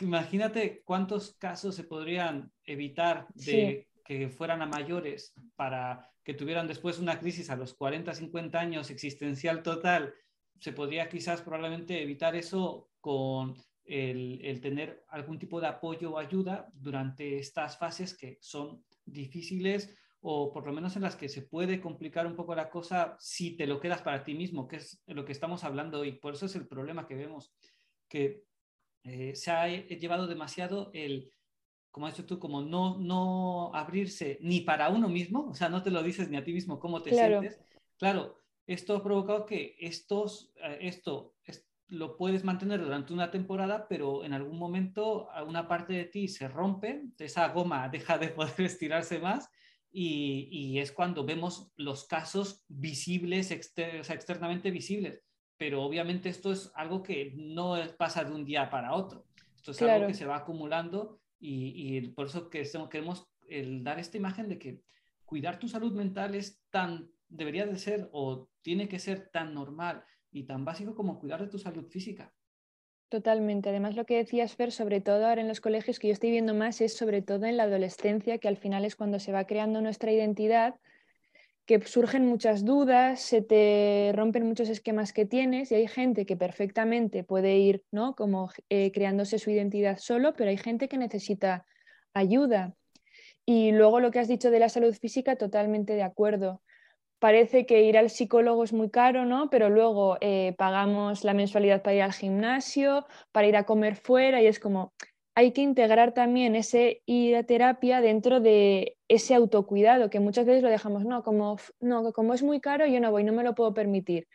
imagínate 0.00 0.82
cuántos 0.84 1.34
casos 1.36 1.74
se 1.74 1.84
podrían 1.84 2.52
evitar 2.64 3.26
de 3.34 3.88
que 4.04 4.28
fueran 4.28 4.62
a 4.62 4.66
mayores 4.66 5.34
para 5.56 6.10
que 6.24 6.34
tuvieran 6.34 6.66
después 6.66 6.98
una 6.98 7.18
crisis 7.18 7.50
a 7.50 7.56
los 7.56 7.74
40, 7.74 8.14
50 8.14 8.58
años 8.58 8.90
existencial 8.90 9.62
total. 9.62 10.14
Se 10.58 10.72
podría 10.72 11.08
quizás 11.08 11.42
probablemente 11.42 12.02
evitar 12.02 12.36
eso 12.36 12.90
con 13.00 13.56
el, 13.84 14.40
el, 14.44 14.60
tener 14.60 15.04
algún 15.08 15.38
tipo 15.38 15.60
de 15.60 15.66
apoyo 15.66 16.12
o 16.12 16.18
ayuda 16.18 16.68
durante 16.74 17.38
estas 17.38 17.76
fases 17.76 18.16
que 18.16 18.38
son 18.40 18.84
difíciles 19.04 19.96
o 20.24 20.52
por 20.52 20.64
lo 20.64 20.72
menos 20.72 20.94
en 20.94 21.02
las 21.02 21.16
que 21.16 21.28
se 21.28 21.42
puede 21.42 21.80
complicar 21.80 22.28
un 22.28 22.36
poco 22.36 22.54
la 22.54 22.70
cosa 22.70 23.16
si 23.18 23.56
te 23.56 23.66
lo 23.66 23.80
quedas 23.80 24.02
para 24.02 24.22
ti 24.22 24.34
mismo, 24.34 24.68
que 24.68 24.76
es 24.76 25.02
lo 25.06 25.24
que 25.24 25.32
estamos 25.32 25.64
hablando 25.64 26.00
hoy. 26.00 26.12
Por 26.12 26.34
eso 26.34 26.46
es 26.46 26.54
el 26.54 26.68
problema 26.68 27.08
que 27.08 27.16
vemos, 27.16 27.52
que 28.08 28.44
eh, 29.02 29.34
se 29.34 29.50
ha 29.50 29.66
llevado 29.66 30.28
demasiado 30.28 30.92
el, 30.94 31.32
como 31.90 32.06
has 32.06 32.16
dicho 32.16 32.26
tú, 32.26 32.38
como 32.38 32.62
no, 32.62 32.98
no 32.98 33.74
abrirse 33.74 34.38
ni 34.40 34.60
para 34.60 34.90
uno 34.90 35.08
mismo, 35.08 35.48
o 35.50 35.54
sea, 35.54 35.68
no 35.68 35.82
te 35.82 35.90
lo 35.90 36.04
dices 36.04 36.30
ni 36.30 36.36
a 36.36 36.44
ti 36.44 36.52
mismo 36.52 36.78
cómo 36.78 37.02
te 37.02 37.10
sientes. 37.10 37.60
Claro, 37.98 38.38
esto 38.68 38.96
ha 38.96 39.02
provocado 39.02 39.44
que 39.44 39.74
estos, 39.80 40.52
eh, 40.62 40.78
esto 40.82 41.34
lo 41.88 42.16
puedes 42.16 42.44
mantener 42.44 42.80
durante 42.80 43.12
una 43.12 43.30
temporada, 43.32 43.88
pero 43.88 44.24
en 44.24 44.34
algún 44.34 44.56
momento 44.56 45.28
una 45.46 45.66
parte 45.66 45.94
de 45.94 46.04
ti 46.04 46.28
se 46.28 46.46
rompe, 46.46 47.02
esa 47.18 47.48
goma 47.48 47.88
deja 47.92 48.18
de 48.18 48.28
poder 48.28 48.60
estirarse 48.60 49.18
más 49.18 49.50
y, 49.92 50.78
es 50.78 50.90
cuando 50.90 51.24
vemos 51.24 51.70
los 51.76 52.04
casos 52.06 52.64
visibles, 52.68 53.50
externamente 53.50 54.70
visibles. 54.70 55.20
Pero 55.58 55.82
obviamente 55.82 56.28
esto 56.28 56.50
es 56.50 56.72
algo 56.74 57.02
que 57.02 57.32
no 57.36 57.76
pasa 57.98 58.24
de 58.24 58.32
un 58.32 58.44
día 58.44 58.70
para 58.70 58.94
otro. 58.94 59.26
Esto 59.54 59.72
es 59.72 59.82
algo 59.82 60.08
que 60.08 60.14
se 60.14 60.26
va 60.26 60.36
acumulando 60.36 61.20
y, 61.38 62.08
por 62.08 62.26
eso 62.26 62.48
que 62.48 62.68
queremos 62.90 63.28
el 63.48 63.84
dar 63.84 63.98
esta 63.98 64.16
imagen 64.16 64.48
de 64.48 64.58
que 64.58 64.82
cuidar 65.24 65.58
tu 65.58 65.68
salud 65.68 65.92
mental 65.92 66.34
es 66.34 66.62
tan, 66.70 67.10
debería 67.28 67.66
de 67.66 67.76
ser 67.76 68.08
o 68.12 68.48
tiene 68.62 68.88
que 68.88 68.98
ser 68.98 69.28
tan 69.30 69.54
normal 69.54 70.04
y 70.30 70.44
tan 70.44 70.64
básico 70.64 70.94
como 70.94 71.18
cuidar 71.18 71.42
de 71.42 71.48
tu 71.48 71.58
salud 71.58 71.86
física. 71.88 72.32
Totalmente. 73.12 73.68
Además, 73.68 73.94
lo 73.94 74.06
que 74.06 74.16
decías, 74.16 74.56
Fer, 74.56 74.72
sobre 74.72 75.02
todo 75.02 75.26
ahora 75.26 75.42
en 75.42 75.46
los 75.46 75.60
colegios, 75.60 75.98
que 75.98 76.06
yo 76.06 76.14
estoy 76.14 76.30
viendo 76.30 76.54
más, 76.54 76.80
es 76.80 76.96
sobre 76.96 77.20
todo 77.20 77.44
en 77.44 77.58
la 77.58 77.64
adolescencia, 77.64 78.38
que 78.38 78.48
al 78.48 78.56
final 78.56 78.86
es 78.86 78.96
cuando 78.96 79.18
se 79.18 79.32
va 79.32 79.44
creando 79.44 79.82
nuestra 79.82 80.10
identidad, 80.12 80.76
que 81.66 81.78
surgen 81.82 82.24
muchas 82.26 82.64
dudas, 82.64 83.20
se 83.20 83.42
te 83.42 84.12
rompen 84.14 84.46
muchos 84.46 84.70
esquemas 84.70 85.12
que 85.12 85.26
tienes 85.26 85.70
y 85.70 85.74
hay 85.74 85.88
gente 85.88 86.24
que 86.24 86.38
perfectamente 86.38 87.22
puede 87.22 87.58
ir, 87.58 87.82
¿no? 87.90 88.14
Como 88.14 88.50
eh, 88.70 88.90
creándose 88.92 89.38
su 89.38 89.50
identidad 89.50 89.98
solo, 89.98 90.32
pero 90.32 90.48
hay 90.48 90.56
gente 90.56 90.88
que 90.88 90.96
necesita 90.96 91.66
ayuda. 92.14 92.74
Y 93.44 93.72
luego 93.72 94.00
lo 94.00 94.10
que 94.10 94.20
has 94.20 94.28
dicho 94.28 94.50
de 94.50 94.58
la 94.58 94.70
salud 94.70 94.94
física, 94.94 95.36
totalmente 95.36 95.92
de 95.92 96.02
acuerdo 96.02 96.62
parece 97.22 97.66
que 97.66 97.84
ir 97.84 97.96
al 97.96 98.10
psicólogo 98.10 98.64
es 98.64 98.72
muy 98.72 98.90
caro, 98.90 99.24
¿no? 99.24 99.48
Pero 99.48 99.70
luego 99.70 100.18
eh, 100.20 100.56
pagamos 100.58 101.22
la 101.22 101.34
mensualidad 101.34 101.80
para 101.80 101.94
ir 101.94 102.02
al 102.02 102.12
gimnasio, 102.12 103.06
para 103.30 103.46
ir 103.46 103.56
a 103.56 103.62
comer 103.62 103.94
fuera 103.94 104.42
y 104.42 104.48
es 104.48 104.58
como, 104.58 104.92
hay 105.36 105.52
que 105.52 105.60
integrar 105.60 106.14
también 106.14 106.56
ese 106.56 107.00
ir 107.06 107.36
a 107.36 107.44
terapia 107.44 108.00
dentro 108.00 108.40
de 108.40 108.96
ese 109.06 109.36
autocuidado, 109.36 110.10
que 110.10 110.18
muchas 110.18 110.46
veces 110.46 110.64
lo 110.64 110.68
dejamos, 110.68 111.04
no, 111.04 111.22
como, 111.22 111.58
no, 111.78 112.12
como 112.12 112.34
es 112.34 112.42
muy 112.42 112.60
caro, 112.60 112.88
yo 112.88 112.98
no 112.98 113.12
voy, 113.12 113.22
no 113.22 113.32
me 113.32 113.44
lo 113.44 113.54
puedo 113.54 113.72
permitir. 113.72 114.26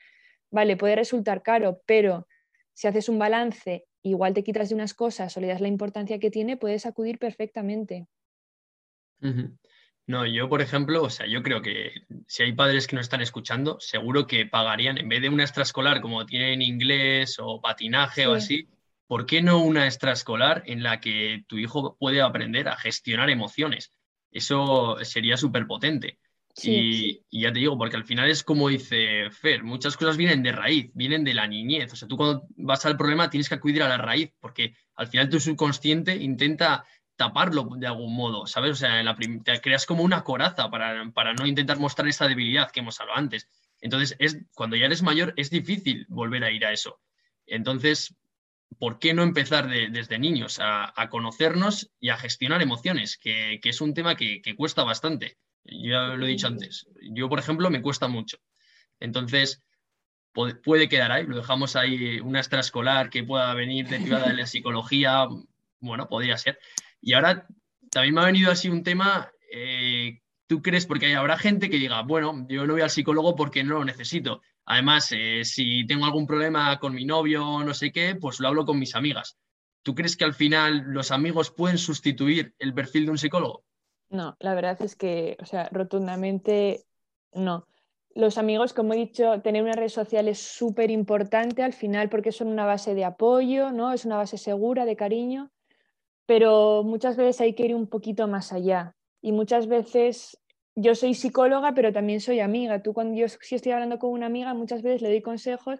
Vale, 0.50 0.78
puede 0.78 0.96
resultar 0.96 1.42
caro, 1.42 1.82
pero 1.86 2.26
si 2.72 2.88
haces 2.88 3.10
un 3.10 3.20
balance, 3.20 3.84
igual 4.02 4.34
te 4.34 4.46
quitas 4.46 4.70
de 4.70 4.76
unas 4.76 4.94
cosas 4.94 5.36
o 5.36 5.42
le 5.42 5.48
das 5.48 5.60
la 5.60 5.68
importancia 5.68 6.20
que 6.20 6.32
tiene, 6.32 6.56
puedes 6.56 6.86
acudir 6.86 7.20
perfectamente. 7.20 8.08
No, 10.08 10.26
yo, 10.26 10.48
por 10.48 10.62
ejemplo, 10.62 11.04
o 11.04 11.10
sea, 11.10 11.28
yo 11.28 11.44
creo 11.44 11.62
que 11.62 11.92
si 12.28 12.44
hay 12.44 12.54
padres 12.54 12.88
que 12.88 12.96
no 12.96 13.02
están 13.02 13.20
escuchando, 13.20 13.78
seguro 13.82 14.26
que 14.26 14.46
pagarían, 14.46 14.98
en 14.98 15.10
vez 15.10 15.22
de 15.22 15.28
una 15.28 15.44
extraescolar 15.44 16.00
como 16.00 16.26
tienen 16.26 16.62
inglés 16.62 17.38
o 17.40 17.60
patinaje 17.60 18.26
o 18.26 18.34
así, 18.34 18.70
¿por 19.06 19.26
qué 19.26 19.42
no 19.42 19.60
una 19.60 19.86
extraescolar 19.86 20.64
en 20.66 20.82
la 20.82 21.02
que 21.02 21.44
tu 21.48 21.58
hijo 21.58 21.98
puede 22.00 22.22
aprender 22.22 22.70
a 22.70 22.78
gestionar 22.78 23.30
emociones? 23.30 23.92
Eso 24.32 24.98
sería 25.04 25.36
súper 25.36 25.68
potente. 25.68 26.20
Y, 26.64 27.22
y, 27.30 27.42
ya 27.42 27.52
te 27.52 27.60
digo, 27.60 27.78
porque 27.78 27.98
al 27.98 28.06
final 28.06 28.30
es 28.30 28.44
como 28.44 28.70
dice 28.70 29.30
Fer, 29.30 29.64
muchas 29.64 29.96
cosas 29.96 30.18
vienen 30.18 30.42
de 30.42 30.52
raíz, 30.52 30.90
vienen 30.96 31.24
de 31.24 31.34
la 31.34 31.48
niñez. 31.48 31.94
O 31.94 31.96
sea, 31.96 32.08
tú 32.08 32.18
cuando 32.18 32.48
vas 32.56 32.86
al 32.86 32.98
problema 32.98 33.30
tienes 33.30 33.48
que 33.48 33.56
acudir 33.56 33.84
a 33.84 33.90
la 33.90 33.98
raíz, 33.98 34.32
porque 34.40 34.74
al 34.96 35.08
final 35.08 35.30
tu 35.30 35.40
subconsciente 35.40 36.16
intenta 36.16 36.86
taparlo 37.18 37.68
de 37.78 37.88
algún 37.88 38.16
modo, 38.16 38.46
¿sabes? 38.46 38.72
O 38.72 38.76
sea, 38.76 39.04
creas 39.62 39.86
como 39.86 40.04
una 40.04 40.24
coraza 40.24 40.70
para, 40.70 41.34
no 41.34 41.46
intentar 41.46 41.80
mostrar 41.80 42.08
esa 42.08 42.28
debilidad 42.28 42.72
que 42.72 42.80
hemos 42.80 43.02
hablado 43.02 43.20
antes. 43.20 43.50
Entonces, 43.82 44.16
es, 44.20 44.38
cuando 44.54 44.76
ya 44.76 44.86
eres 44.86 45.02
mayor 45.02 45.34
es 45.36 45.50
difícil 45.50 46.06
volver 46.10 46.44
a 46.44 46.52
ir 46.52 46.66
a 46.66 46.72
eso. 46.72 47.00
Entonces, 47.48 48.16
¿por 48.80 49.00
qué 49.00 49.14
no 49.14 49.24
empezar 49.24 49.68
desde 49.68 50.20
niños 50.20 50.60
a, 50.62 51.10
conocernos 51.10 51.92
y 52.00 52.10
a 52.10 52.18
gestionar 52.18 52.62
emociones? 52.62 53.18
Que, 53.18 53.60
es 53.62 53.82
un 53.82 53.94
tema 53.94 54.16
que, 54.16 54.42
cuesta 54.56 54.84
bastante. 54.84 55.38
Ya 55.64 56.16
lo 56.16 56.26
he 56.26 56.30
dicho 56.30 56.48
antes. 56.48 56.88
Yo, 57.02 57.30
por 57.30 57.40
ejemplo, 57.40 57.70
me 57.70 57.82
cuesta 57.82 58.08
mucho. 58.08 58.38
Entonces, 59.00 59.64
puede, 60.34 60.56
puede 60.56 60.88
quedar 60.88 61.12
ahí. 61.12 61.26
Lo 61.26 61.38
dejamos 61.38 61.76
ahí, 61.76 62.20
una 62.20 62.40
extraescolar 62.40 63.10
que 63.10 63.24
pueda 63.24 63.54
venir 63.56 63.88
derivada 63.88 64.28
de 64.28 64.36
la 64.36 64.46
psicología. 64.46 65.28
Bueno, 65.80 66.08
podría 66.08 66.38
ser. 66.38 66.60
Y 67.02 67.14
ahora 67.14 67.48
también 67.92 68.16
me 68.16 68.22
ha 68.22 68.26
venido 68.26 68.52
así 68.52 68.70
un 68.70 68.84
tema, 68.84 69.32
eh, 69.52 70.22
¿tú 70.48 70.62
crees? 70.62 70.86
Porque 70.86 71.16
habrá 71.16 71.38
gente 71.38 71.70
que 71.70 71.78
diga, 71.78 72.02
bueno, 72.04 72.46
yo 72.50 72.66
no 72.66 72.74
voy 72.74 72.82
al 72.82 72.90
psicólogo 72.90 73.36
porque 73.36 73.64
no 73.64 73.76
lo 73.76 73.86
necesito. 73.86 74.42
Además, 74.66 75.12
eh, 75.12 75.44
si 75.46 75.86
tengo 75.88 76.06
algún 76.06 76.28
problema 76.28 76.78
con 76.80 76.94
mi 76.94 77.06
novio 77.06 77.48
o 77.48 77.64
no 77.64 77.74
sé 77.74 77.92
qué, 77.92 78.16
pues 78.16 78.40
lo 78.40 78.50
hablo 78.50 78.66
con 78.66 78.80
mis 78.80 78.96
amigas. 78.96 79.38
¿Tú 79.82 79.96
crees 79.96 80.18
que 80.18 80.26
al 80.26 80.34
final 80.34 80.84
los 80.88 81.12
amigos 81.12 81.52
pueden 81.52 81.78
sustituir 81.78 82.54
el 82.60 82.74
perfil 82.74 83.06
de 83.06 83.12
un 83.12 83.18
psicólogo? 83.18 83.64
No, 84.10 84.36
la 84.40 84.54
verdad 84.54 84.82
es 84.82 84.96
que, 84.96 85.38
o 85.40 85.46
sea, 85.46 85.70
rotundamente 85.72 86.86
no. 87.34 87.66
Los 88.14 88.38
amigos, 88.38 88.74
como 88.74 88.94
he 88.94 88.98
dicho, 88.98 89.42
tener 89.42 89.64
una 89.64 89.74
red 89.74 89.90
social 89.90 90.28
es 90.28 90.40
súper 90.40 90.92
importante 90.92 91.64
al 91.64 91.74
final 91.74 92.10
porque 92.10 92.32
son 92.32 92.48
una 92.48 92.66
base 92.66 92.96
de 92.96 93.06
apoyo, 93.06 93.72
¿no? 93.72 93.94
Es 93.94 94.06
una 94.06 94.18
base 94.18 94.38
segura, 94.38 94.86
de 94.86 94.96
cariño, 94.96 95.52
pero 96.28 96.84
muchas 96.84 97.16
veces 97.16 97.42
hay 97.42 97.54
que 97.54 97.66
ir 97.66 97.74
un 97.74 97.88
poquito 97.88 98.28
más 98.28 98.54
allá. 98.54 98.94
Y 99.22 99.32
muchas 99.32 99.68
veces 99.68 100.38
yo 100.76 100.94
soy 100.94 101.16
psicóloga, 101.16 101.74
pero 101.74 101.92
también 101.92 102.20
soy 102.20 102.42
amiga. 102.42 102.84
Tú 102.84 102.94
cuando 102.94 103.18
yo 103.18 103.28
si 103.28 103.56
estoy 103.56 103.72
hablando 103.72 103.98
con 103.98 104.12
una 104.12 104.28
amiga, 104.28 104.54
muchas 104.54 104.84
veces 104.84 105.02
le 105.02 105.10
doy 105.10 105.22
consejos 105.22 105.80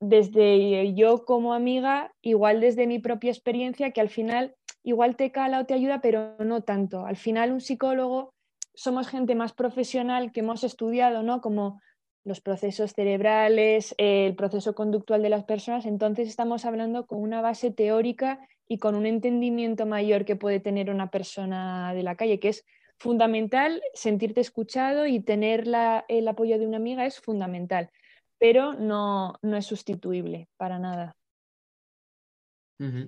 desde 0.00 0.92
yo 0.94 1.24
como 1.24 1.54
amiga, 1.54 2.12
igual 2.20 2.60
desde 2.60 2.86
mi 2.86 2.98
propia 2.98 3.30
experiencia, 3.30 3.92
que 3.92 4.02
al 4.02 4.10
final 4.10 4.54
igual 4.82 5.16
te 5.16 5.30
cala 5.30 5.60
o 5.60 5.66
te 5.66 5.72
ayuda, 5.72 6.00
pero 6.02 6.36
no 6.40 6.62
tanto. 6.62 7.06
Al 7.06 7.16
final 7.16 7.52
un 7.52 7.60
psicólogo 7.60 8.34
somos 8.74 9.08
gente 9.08 9.34
más 9.34 9.52
profesional 9.52 10.32
que 10.32 10.40
hemos 10.40 10.64
estudiado, 10.64 11.22
¿no? 11.22 11.40
Como 11.40 11.80
los 12.24 12.40
procesos 12.40 12.92
cerebrales, 12.92 13.94
el 13.98 14.34
proceso 14.34 14.74
conductual 14.74 15.22
de 15.22 15.28
las 15.28 15.44
personas, 15.44 15.86
entonces 15.86 16.28
estamos 16.28 16.64
hablando 16.64 17.06
con 17.06 17.22
una 17.22 17.40
base 17.40 17.70
teórica 17.70 18.40
y 18.68 18.78
con 18.78 18.94
un 18.94 19.06
entendimiento 19.06 19.86
mayor 19.86 20.24
que 20.24 20.36
puede 20.36 20.60
tener 20.60 20.90
una 20.90 21.10
persona 21.10 21.92
de 21.94 22.02
la 22.02 22.16
calle, 22.16 22.40
que 22.40 22.48
es 22.48 22.64
fundamental 22.98 23.82
sentirte 23.92 24.40
escuchado 24.40 25.06
y 25.06 25.20
tener 25.20 25.66
el 26.08 26.28
apoyo 26.28 26.58
de 26.58 26.66
una 26.66 26.78
amiga 26.78 27.06
es 27.06 27.20
fundamental, 27.20 27.90
pero 28.38 28.74
no, 28.74 29.34
no 29.42 29.56
es 29.56 29.66
sustituible 29.66 30.48
para 30.56 30.78
nada. 30.78 31.16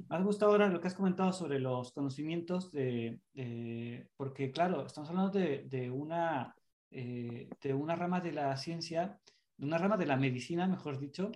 Ha 0.09 0.21
gustado 0.23 0.53
ahora 0.53 0.69
lo 0.69 0.81
que 0.81 0.87
has 0.87 0.95
comentado 0.95 1.33
sobre 1.33 1.59
los 1.59 1.93
conocimientos, 1.93 2.71
de, 2.73 3.19
porque 4.17 4.51
claro, 4.51 4.87
estamos 4.87 5.11
hablando 5.11 5.39
de, 5.39 5.91
una, 5.91 6.55
eh, 6.91 7.49
de 7.61 7.75
una 7.75 7.97
rama 7.97 8.21
de 8.21 8.33
la 8.33 8.57
ciencia 8.57 9.19
una 9.59 9.79
rama 9.79 9.97
de 9.97 10.07
la 10.07 10.17
medicina, 10.17 10.67
mejor 10.67 10.99
dicho, 10.99 11.31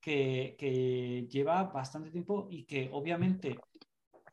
que, 0.00 1.26
lleva 1.30 1.64
bastante 1.64 2.10
tiempo 2.10 2.48
y 2.50 2.64
que 2.64 2.90
obviamente 2.92 3.58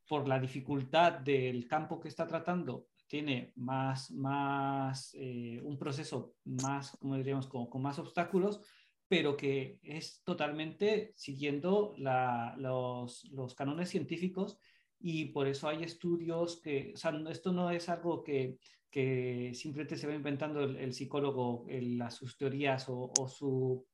por 0.07 0.27
la 0.27 0.39
dificultad 0.39 1.19
del 1.19 1.67
campo 1.67 1.99
que 1.99 2.07
está 2.07 2.27
tratando 2.27 2.87
tiene 3.07 3.53
más, 3.55 4.11
más 4.11 5.15
eh, 5.15 5.59
un 5.63 5.77
proceso 5.77 6.35
más, 6.45 6.97
como 6.99 7.15
diríamos, 7.15 7.47
con, 7.47 7.67
más 7.81 7.97
obstáculos, 7.99 8.61
pero 9.07 9.35
que 9.35 9.79
es 9.81 10.21
totalmente 10.23 11.13
siguiendo 11.15 11.95
los, 11.97 13.23
los 13.31 13.55
cánones 13.55 13.89
científicos 13.89 14.59
y 14.99 15.25
por 15.25 15.47
eso 15.47 15.67
hay 15.67 15.83
estudios 15.83 16.59
que, 16.61 16.91
o 16.93 16.97
sea, 16.97 17.11
esto 17.29 17.51
no 17.51 17.71
es 17.71 17.87
algo 17.89 18.23
que, 18.23 18.57
que 18.89 19.51
simplemente 19.53 19.97
se 19.97 20.07
va 20.07 20.15
inventando 20.15 20.63
el, 20.63 20.93
psicólogo 20.93 21.65
las, 21.69 22.15
sus 22.15 22.37
teorías 22.37 22.85
o, 22.87 23.11
su, 23.27 23.85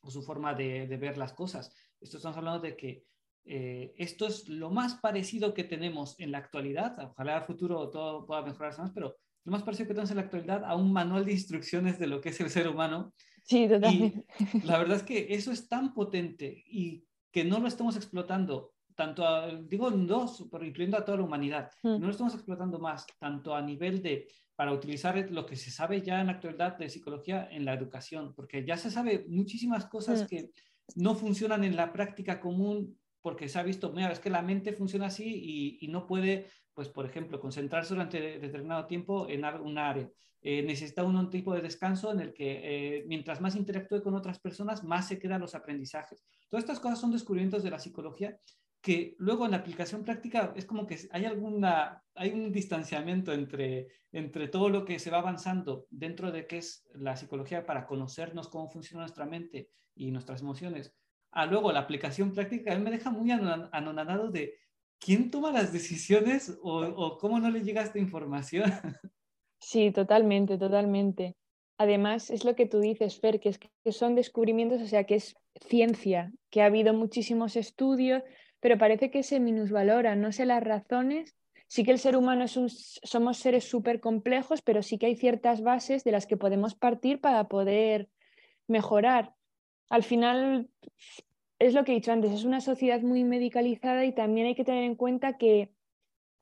o 0.00 0.10
su, 0.10 0.22
forma 0.22 0.54
de, 0.54 0.86
ver 0.86 1.18
las 1.18 1.32
cosas. 1.32 1.74
Esto 2.00 2.16
estamos 2.16 2.36
hablando 2.36 2.60
de 2.60 2.76
que 2.76 3.04
eh, 3.44 3.94
esto 3.96 4.26
es 4.26 4.48
lo 4.48 4.70
más 4.70 4.94
parecido 4.94 5.54
que 5.54 5.64
tenemos 5.64 6.18
en 6.18 6.32
la 6.32 6.38
actualidad. 6.38 6.96
Ojalá 7.10 7.38
el 7.38 7.44
futuro 7.44 7.90
todo 7.90 8.26
pueda 8.26 8.42
mejorarse 8.42 8.80
más, 8.80 8.92
pero 8.92 9.16
lo 9.44 9.52
más 9.52 9.62
parecido 9.62 9.88
que 9.88 9.94
tenemos 9.94 10.10
en 10.10 10.16
la 10.16 10.22
actualidad 10.22 10.64
a 10.64 10.76
un 10.76 10.92
manual 10.92 11.24
de 11.24 11.32
instrucciones 11.32 11.98
de 11.98 12.06
lo 12.06 12.20
que 12.20 12.30
es 12.30 12.40
el 12.40 12.50
ser 12.50 12.68
humano. 12.68 13.12
Sí, 13.44 13.68
totalmente. 13.68 14.26
Y 14.54 14.66
la 14.66 14.78
verdad 14.78 14.98
es 14.98 15.02
que 15.02 15.26
eso 15.30 15.52
es 15.52 15.68
tan 15.68 15.94
potente 15.94 16.62
y 16.66 17.04
que 17.30 17.44
no 17.44 17.58
lo 17.58 17.68
estamos 17.68 17.96
explotando 17.96 18.72
tanto, 18.98 19.24
digo 19.68 19.92
dos, 19.92 20.48
pero 20.50 20.64
incluyendo 20.64 20.96
a 20.96 21.04
toda 21.04 21.18
la 21.18 21.22
humanidad. 21.22 21.70
Mm. 21.84 22.00
No 22.00 22.06
lo 22.06 22.10
estamos 22.10 22.34
explotando 22.34 22.80
más, 22.80 23.06
tanto 23.20 23.54
a 23.54 23.62
nivel 23.62 24.02
de, 24.02 24.26
para 24.56 24.72
utilizar 24.72 25.30
lo 25.30 25.46
que 25.46 25.54
se 25.54 25.70
sabe 25.70 26.02
ya 26.02 26.20
en 26.20 26.26
la 26.26 26.32
actualidad 26.32 26.76
de 26.76 26.90
psicología 26.90 27.48
en 27.48 27.64
la 27.64 27.74
educación, 27.74 28.34
porque 28.34 28.64
ya 28.66 28.76
se 28.76 28.90
sabe 28.90 29.24
muchísimas 29.28 29.86
cosas 29.86 30.24
mm. 30.24 30.26
que 30.26 30.50
no 30.96 31.14
funcionan 31.14 31.62
en 31.62 31.76
la 31.76 31.92
práctica 31.92 32.40
común 32.40 32.98
porque 33.22 33.48
se 33.48 33.60
ha 33.60 33.62
visto, 33.62 33.92
mira, 33.92 34.10
es 34.10 34.18
que 34.18 34.30
la 34.30 34.42
mente 34.42 34.72
funciona 34.72 35.06
así 35.06 35.78
y, 35.80 35.86
no 35.86 36.04
puede, 36.04 36.48
pues, 36.74 36.88
por 36.88 37.06
ejemplo, 37.06 37.38
concentrarse 37.38 37.94
durante 37.94 38.40
determinado 38.40 38.86
tiempo 38.86 39.28
en 39.28 39.44
un 39.44 39.78
área. 39.78 40.10
Eh, 40.40 40.62
necesita 40.62 41.04
un, 41.04 41.30
tipo 41.30 41.54
de 41.54 41.60
descanso 41.60 42.10
en 42.10 42.20
el 42.20 42.32
que 42.32 42.60
eh, 42.62 43.04
mientras 43.06 43.40
más 43.40 43.54
interactúe 43.54 44.02
con 44.02 44.14
otras 44.14 44.40
personas, 44.40 44.82
más 44.82 45.06
se 45.06 45.20
quedan 45.20 45.40
los 45.40 45.54
aprendizajes. 45.54 46.24
Todas 46.48 46.64
estas 46.64 46.80
cosas 46.80 46.98
son 46.98 47.12
descubrimientos 47.12 47.62
de 47.62 47.70
la 47.70 47.78
psicología 47.78 48.38
que 48.80 49.16
luego 49.18 49.44
en 49.44 49.52
la 49.52 49.58
aplicación 49.58 50.04
práctica 50.04 50.52
es 50.56 50.64
como 50.64 50.86
que 50.86 50.98
hay, 51.10 51.24
alguna, 51.24 52.04
hay 52.14 52.30
un 52.30 52.52
distanciamiento 52.52 53.32
entre, 53.32 53.88
entre 54.12 54.48
todo 54.48 54.68
lo 54.68 54.84
que 54.84 54.98
se 54.98 55.10
va 55.10 55.18
avanzando 55.18 55.86
dentro 55.90 56.30
de 56.30 56.46
qué 56.46 56.58
es 56.58 56.86
la 56.94 57.16
psicología 57.16 57.66
para 57.66 57.86
conocernos 57.86 58.48
cómo 58.48 58.68
funciona 58.68 59.02
nuestra 59.02 59.26
mente 59.26 59.70
y 59.94 60.10
nuestras 60.10 60.42
emociones, 60.42 60.94
a 61.32 61.46
luego 61.46 61.72
la 61.72 61.80
aplicación 61.80 62.32
práctica, 62.32 62.72
a 62.72 62.76
mí 62.76 62.84
me 62.84 62.90
deja 62.90 63.10
muy 63.10 63.30
anonadado 63.30 64.30
de 64.30 64.54
quién 64.98 65.30
toma 65.30 65.52
las 65.52 65.72
decisiones 65.72 66.58
o, 66.62 66.78
o 66.80 67.18
cómo 67.18 67.40
no 67.40 67.50
le 67.50 67.62
llega 67.62 67.82
esta 67.82 67.98
información. 67.98 68.72
Sí, 69.60 69.90
totalmente, 69.90 70.56
totalmente. 70.56 71.36
Además, 71.78 72.30
es 72.30 72.44
lo 72.44 72.54
que 72.54 72.66
tú 72.66 72.80
dices, 72.80 73.20
Fer, 73.20 73.40
que, 73.40 73.48
es 73.48 73.58
que 73.58 73.92
son 73.92 74.14
descubrimientos, 74.14 74.80
o 74.82 74.86
sea, 74.86 75.04
que 75.04 75.16
es 75.16 75.34
ciencia, 75.60 76.32
que 76.50 76.62
ha 76.62 76.66
habido 76.66 76.94
muchísimos 76.94 77.56
estudios, 77.56 78.22
pero 78.60 78.78
parece 78.78 79.10
que 79.10 79.22
se 79.22 79.40
minusvalora, 79.40 80.16
no 80.16 80.32
sé 80.32 80.46
las 80.46 80.62
razones. 80.62 81.34
Sí 81.68 81.84
que 81.84 81.90
el 81.90 81.98
ser 81.98 82.16
humano 82.16 82.44
es 82.44 82.56
un, 82.56 82.70
somos 82.70 83.36
seres 83.36 83.64
súper 83.64 84.00
complejos, 84.00 84.62
pero 84.62 84.82
sí 84.82 84.98
que 84.98 85.06
hay 85.06 85.16
ciertas 85.16 85.62
bases 85.62 86.02
de 86.02 86.12
las 86.12 86.26
que 86.26 86.36
podemos 86.36 86.74
partir 86.74 87.20
para 87.20 87.44
poder 87.48 88.08
mejorar. 88.66 89.34
Al 89.90 90.02
final, 90.02 90.68
es 91.58 91.74
lo 91.74 91.84
que 91.84 91.92
he 91.92 91.96
dicho 91.96 92.12
antes, 92.12 92.32
es 92.32 92.44
una 92.44 92.60
sociedad 92.60 93.00
muy 93.02 93.24
medicalizada 93.24 94.04
y 94.04 94.14
también 94.14 94.46
hay 94.46 94.54
que 94.54 94.64
tener 94.64 94.84
en 94.84 94.94
cuenta 94.94 95.36
que 95.36 95.72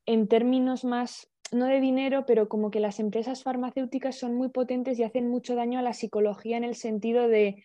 en 0.05 0.29
términos 0.29 0.85
más, 0.85 1.29
no 1.53 1.67
de 1.67 1.81
dinero, 1.81 2.25
pero 2.27 2.49
como 2.49 2.71
que 2.71 2.81
las 2.81 3.01
empresas 3.01 3.43
farmacéuticas 3.43 4.17
son 4.17 4.35
muy 4.35 4.49
potentes 4.51 4.99
y 4.99 5.03
hacen 5.03 5.29
mucho 5.29 5.55
daño 5.55 5.79
a 5.79 5.83
la 5.83 5.93
psicología 5.93 6.57
en 6.57 6.65
el 6.65 6.77
sentido 6.77 7.29
de 7.29 7.65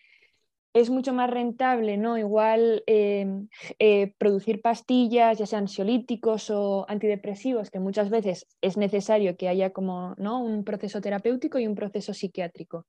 es 0.74 0.90
mucho 0.90 1.12
más 1.12 1.30
rentable, 1.30 1.96
¿no? 1.96 2.16
Igual 2.16 2.82
em, 2.86 3.48
eh, 3.78 4.14
producir 4.18 4.62
pastillas, 4.62 5.38
ya 5.38 5.46
sean 5.46 5.64
ansiolíticos 5.64 6.50
o 6.50 6.86
antidepresivos, 6.88 7.70
que 7.70 7.78
muchas 7.78 8.10
veces 8.10 8.46
es 8.62 8.76
necesario 8.76 9.36
que 9.36 9.48
haya 9.48 9.70
como 9.70 10.14
¿no? 10.16 10.42
un 10.42 10.64
proceso 10.64 11.00
terapéutico 11.00 11.58
y 11.58 11.66
un 11.66 11.74
proceso 11.74 12.14
psiquiátrico, 12.14 12.86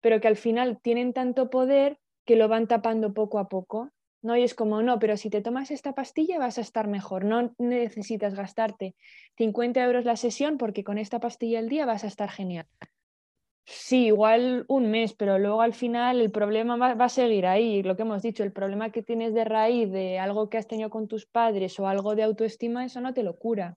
pero 0.00 0.20
que 0.20 0.28
al 0.28 0.36
final 0.36 0.80
tienen 0.82 1.12
tanto 1.12 1.48
poder 1.48 1.98
que 2.24 2.36
lo 2.36 2.48
van 2.48 2.66
tapando 2.66 3.14
poco 3.14 3.38
a 3.38 3.48
poco. 3.48 3.90
¿no? 4.22 4.36
Y 4.36 4.42
es 4.42 4.54
como, 4.54 4.82
no, 4.82 4.98
pero 4.98 5.16
si 5.16 5.30
te 5.30 5.40
tomas 5.40 5.70
esta 5.70 5.94
pastilla 5.94 6.38
vas 6.38 6.58
a 6.58 6.62
estar 6.62 6.88
mejor, 6.88 7.24
no 7.24 7.54
necesitas 7.58 8.34
gastarte 8.34 8.96
50 9.36 9.84
euros 9.84 10.04
la 10.04 10.16
sesión 10.16 10.58
porque 10.58 10.82
con 10.82 10.98
esta 10.98 11.20
pastilla 11.20 11.60
al 11.60 11.68
día 11.68 11.86
vas 11.86 12.02
a 12.02 12.08
estar 12.08 12.28
genial. 12.28 12.66
Sí, 13.68 14.06
igual 14.06 14.64
un 14.68 14.92
mes, 14.92 15.12
pero 15.12 15.40
luego 15.40 15.60
al 15.60 15.74
final 15.74 16.20
el 16.20 16.30
problema 16.30 16.76
va, 16.76 16.92
a 16.92 17.08
seguir 17.08 17.46
ahí. 17.46 17.82
Lo 17.82 17.96
que 17.96 18.02
hemos 18.02 18.22
dicho, 18.22 18.44
el 18.44 18.52
problema 18.52 18.90
que 18.90 19.02
tienes 19.02 19.34
de 19.34 19.44
raíz 19.44 19.90
de 19.90 20.20
algo 20.20 20.48
que 20.48 20.56
has 20.56 20.68
tenido 20.68 20.88
con 20.88 21.08
tus 21.08 21.26
padres 21.26 21.78
o 21.80 21.88
algo 21.88 22.14
de 22.14 22.22
autoestima, 22.22 22.84
eso 22.84 23.00
no 23.00 23.12
te 23.12 23.24
lo 23.24 23.36
cura. 23.36 23.76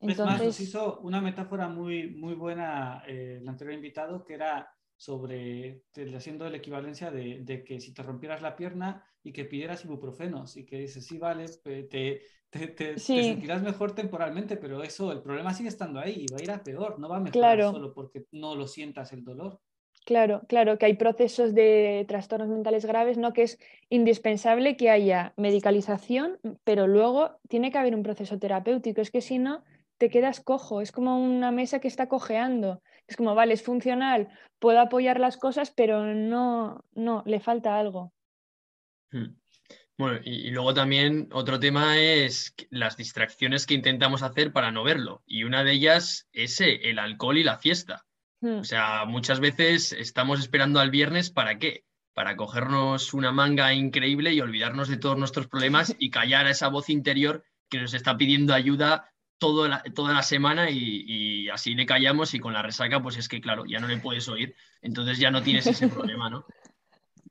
Entonces... 0.00 0.40
Es 0.40 0.46
más, 0.46 0.60
hizo 0.60 1.00
una 1.00 1.20
metáfora 1.20 1.68
muy, 1.68 2.08
muy 2.08 2.34
buena 2.34 3.02
eh, 3.06 3.38
el 3.42 3.46
anterior 3.46 3.74
invitado, 3.74 4.24
que 4.24 4.32
era 4.32 4.72
sobre, 5.00 5.80
haciendo 6.14 6.46
la 6.50 6.58
equivalencia 6.58 7.10
de, 7.10 7.64
que 7.66 7.80
si 7.80 7.94
te 7.94 8.02
rompieras 8.02 8.42
la 8.42 8.54
pierna 8.54 9.02
y 9.22 9.32
que 9.32 9.46
pidieras 9.46 9.82
ibuprofenos 9.86 10.58
y 10.58 10.66
que 10.66 10.76
dices, 10.76 11.06
sí, 11.06 11.16
vale, 11.16 11.46
te, 11.48 12.20
te, 12.50 12.98
sentirás 12.98 13.62
mejor 13.62 13.94
temporalmente, 13.94 14.58
pero 14.58 14.82
eso, 14.82 15.10
el 15.10 15.22
problema 15.22 15.54
sigue 15.54 15.70
estando 15.70 16.00
ahí 16.00 16.26
y 16.26 16.30
va 16.30 16.36
a 16.38 16.42
ir 16.42 16.50
a 16.50 16.62
peor, 16.62 16.98
no 16.98 17.08
va 17.08 17.16
a 17.16 17.20
mejorar 17.20 17.62
solo 17.62 17.94
porque 17.94 18.26
no 18.32 18.54
lo 18.54 18.66
sientas 18.66 19.14
el 19.14 19.24
dolor. 19.24 19.58
Claro, 20.04 20.42
claro, 20.48 20.76
que 20.76 20.84
hay 20.84 20.94
procesos 20.94 21.54
de 21.54 22.04
trastornos 22.06 22.48
mentales 22.48 22.84
graves, 22.84 23.16
¿no? 23.16 23.32
Que 23.32 23.44
es 23.44 23.58
indispensable 23.88 24.76
que 24.76 24.90
haya 24.90 25.32
medicalización, 25.38 26.38
pero 26.62 26.86
luego 26.86 27.38
tiene 27.48 27.72
que 27.72 27.78
haber 27.78 27.94
un 27.94 28.02
proceso 28.02 28.38
terapéutico, 28.38 29.00
es 29.00 29.10
que 29.10 29.22
si 29.22 29.38
no, 29.38 29.64
te 29.96 30.10
quedas 30.10 30.40
cojo, 30.40 30.82
es 30.82 30.92
como 30.92 31.18
una 31.18 31.52
mesa 31.52 31.80
que 31.80 31.88
está 31.88 32.06
cojeando. 32.06 32.82
Es 33.10 33.16
como, 33.16 33.34
vale, 33.34 33.54
es 33.54 33.64
funcional, 33.64 34.28
puedo 34.60 34.78
apoyar 34.78 35.18
las 35.18 35.36
cosas, 35.36 35.72
pero 35.72 36.14
no, 36.14 36.84
no, 36.94 37.24
le 37.26 37.40
falta 37.40 37.76
algo. 37.76 38.14
Hmm. 39.10 39.34
Bueno, 39.98 40.20
y, 40.24 40.50
luego 40.52 40.72
también 40.74 41.28
otro 41.32 41.58
tema 41.58 41.98
es 41.98 42.54
las 42.70 42.96
distracciones 42.96 43.66
que 43.66 43.74
intentamos 43.74 44.22
hacer 44.22 44.52
para 44.52 44.70
no 44.70 44.84
verlo. 44.84 45.24
Y 45.26 45.42
una 45.42 45.64
de 45.64 45.72
ellas 45.72 46.28
es 46.32 46.60
eh, 46.60 46.88
el 46.88 47.00
alcohol 47.00 47.36
y 47.36 47.42
la 47.42 47.58
fiesta. 47.58 48.06
Hmm. 48.40 48.60
O 48.60 48.64
sea, 48.64 49.04
muchas 49.06 49.40
veces 49.40 49.92
estamos 49.92 50.38
esperando 50.38 50.78
al 50.78 50.90
viernes 50.90 51.32
para 51.32 51.58
qué? 51.58 51.84
Para 52.14 52.36
cogernos 52.36 53.12
una 53.12 53.32
manga 53.32 53.74
increíble 53.74 54.32
y 54.32 54.40
olvidarnos 54.40 54.88
de 54.88 54.98
todos 54.98 55.18
nuestros 55.18 55.48
problemas 55.48 55.96
y 55.98 56.10
callar 56.10 56.46
a 56.46 56.50
esa 56.50 56.68
voz 56.68 56.88
interior 56.90 57.42
que 57.68 57.80
nos 57.80 57.92
está 57.92 58.16
pidiendo 58.16 58.54
ayuda 58.54 59.12
la, 59.40 59.82
toda 59.94 60.14
la 60.14 60.22
semana 60.22 60.70
y, 60.70 61.48
así 61.48 61.74
le 61.74 61.86
callamos 61.86 62.34
y 62.34 62.40
con 62.40 62.52
la 62.52 62.62
resaca, 62.62 63.02
pues 63.02 63.16
es 63.16 63.28
que, 63.28 63.40
claro, 63.40 63.64
ya 63.66 63.80
no 63.80 63.88
le 63.88 63.98
puedes 63.98 64.28
oír, 64.28 64.54
entonces 64.82 65.18
ya 65.18 65.30
no 65.30 65.42
tienes 65.42 65.66
ese 65.66 65.88
problema, 65.88 66.30
¿no? 66.30 66.46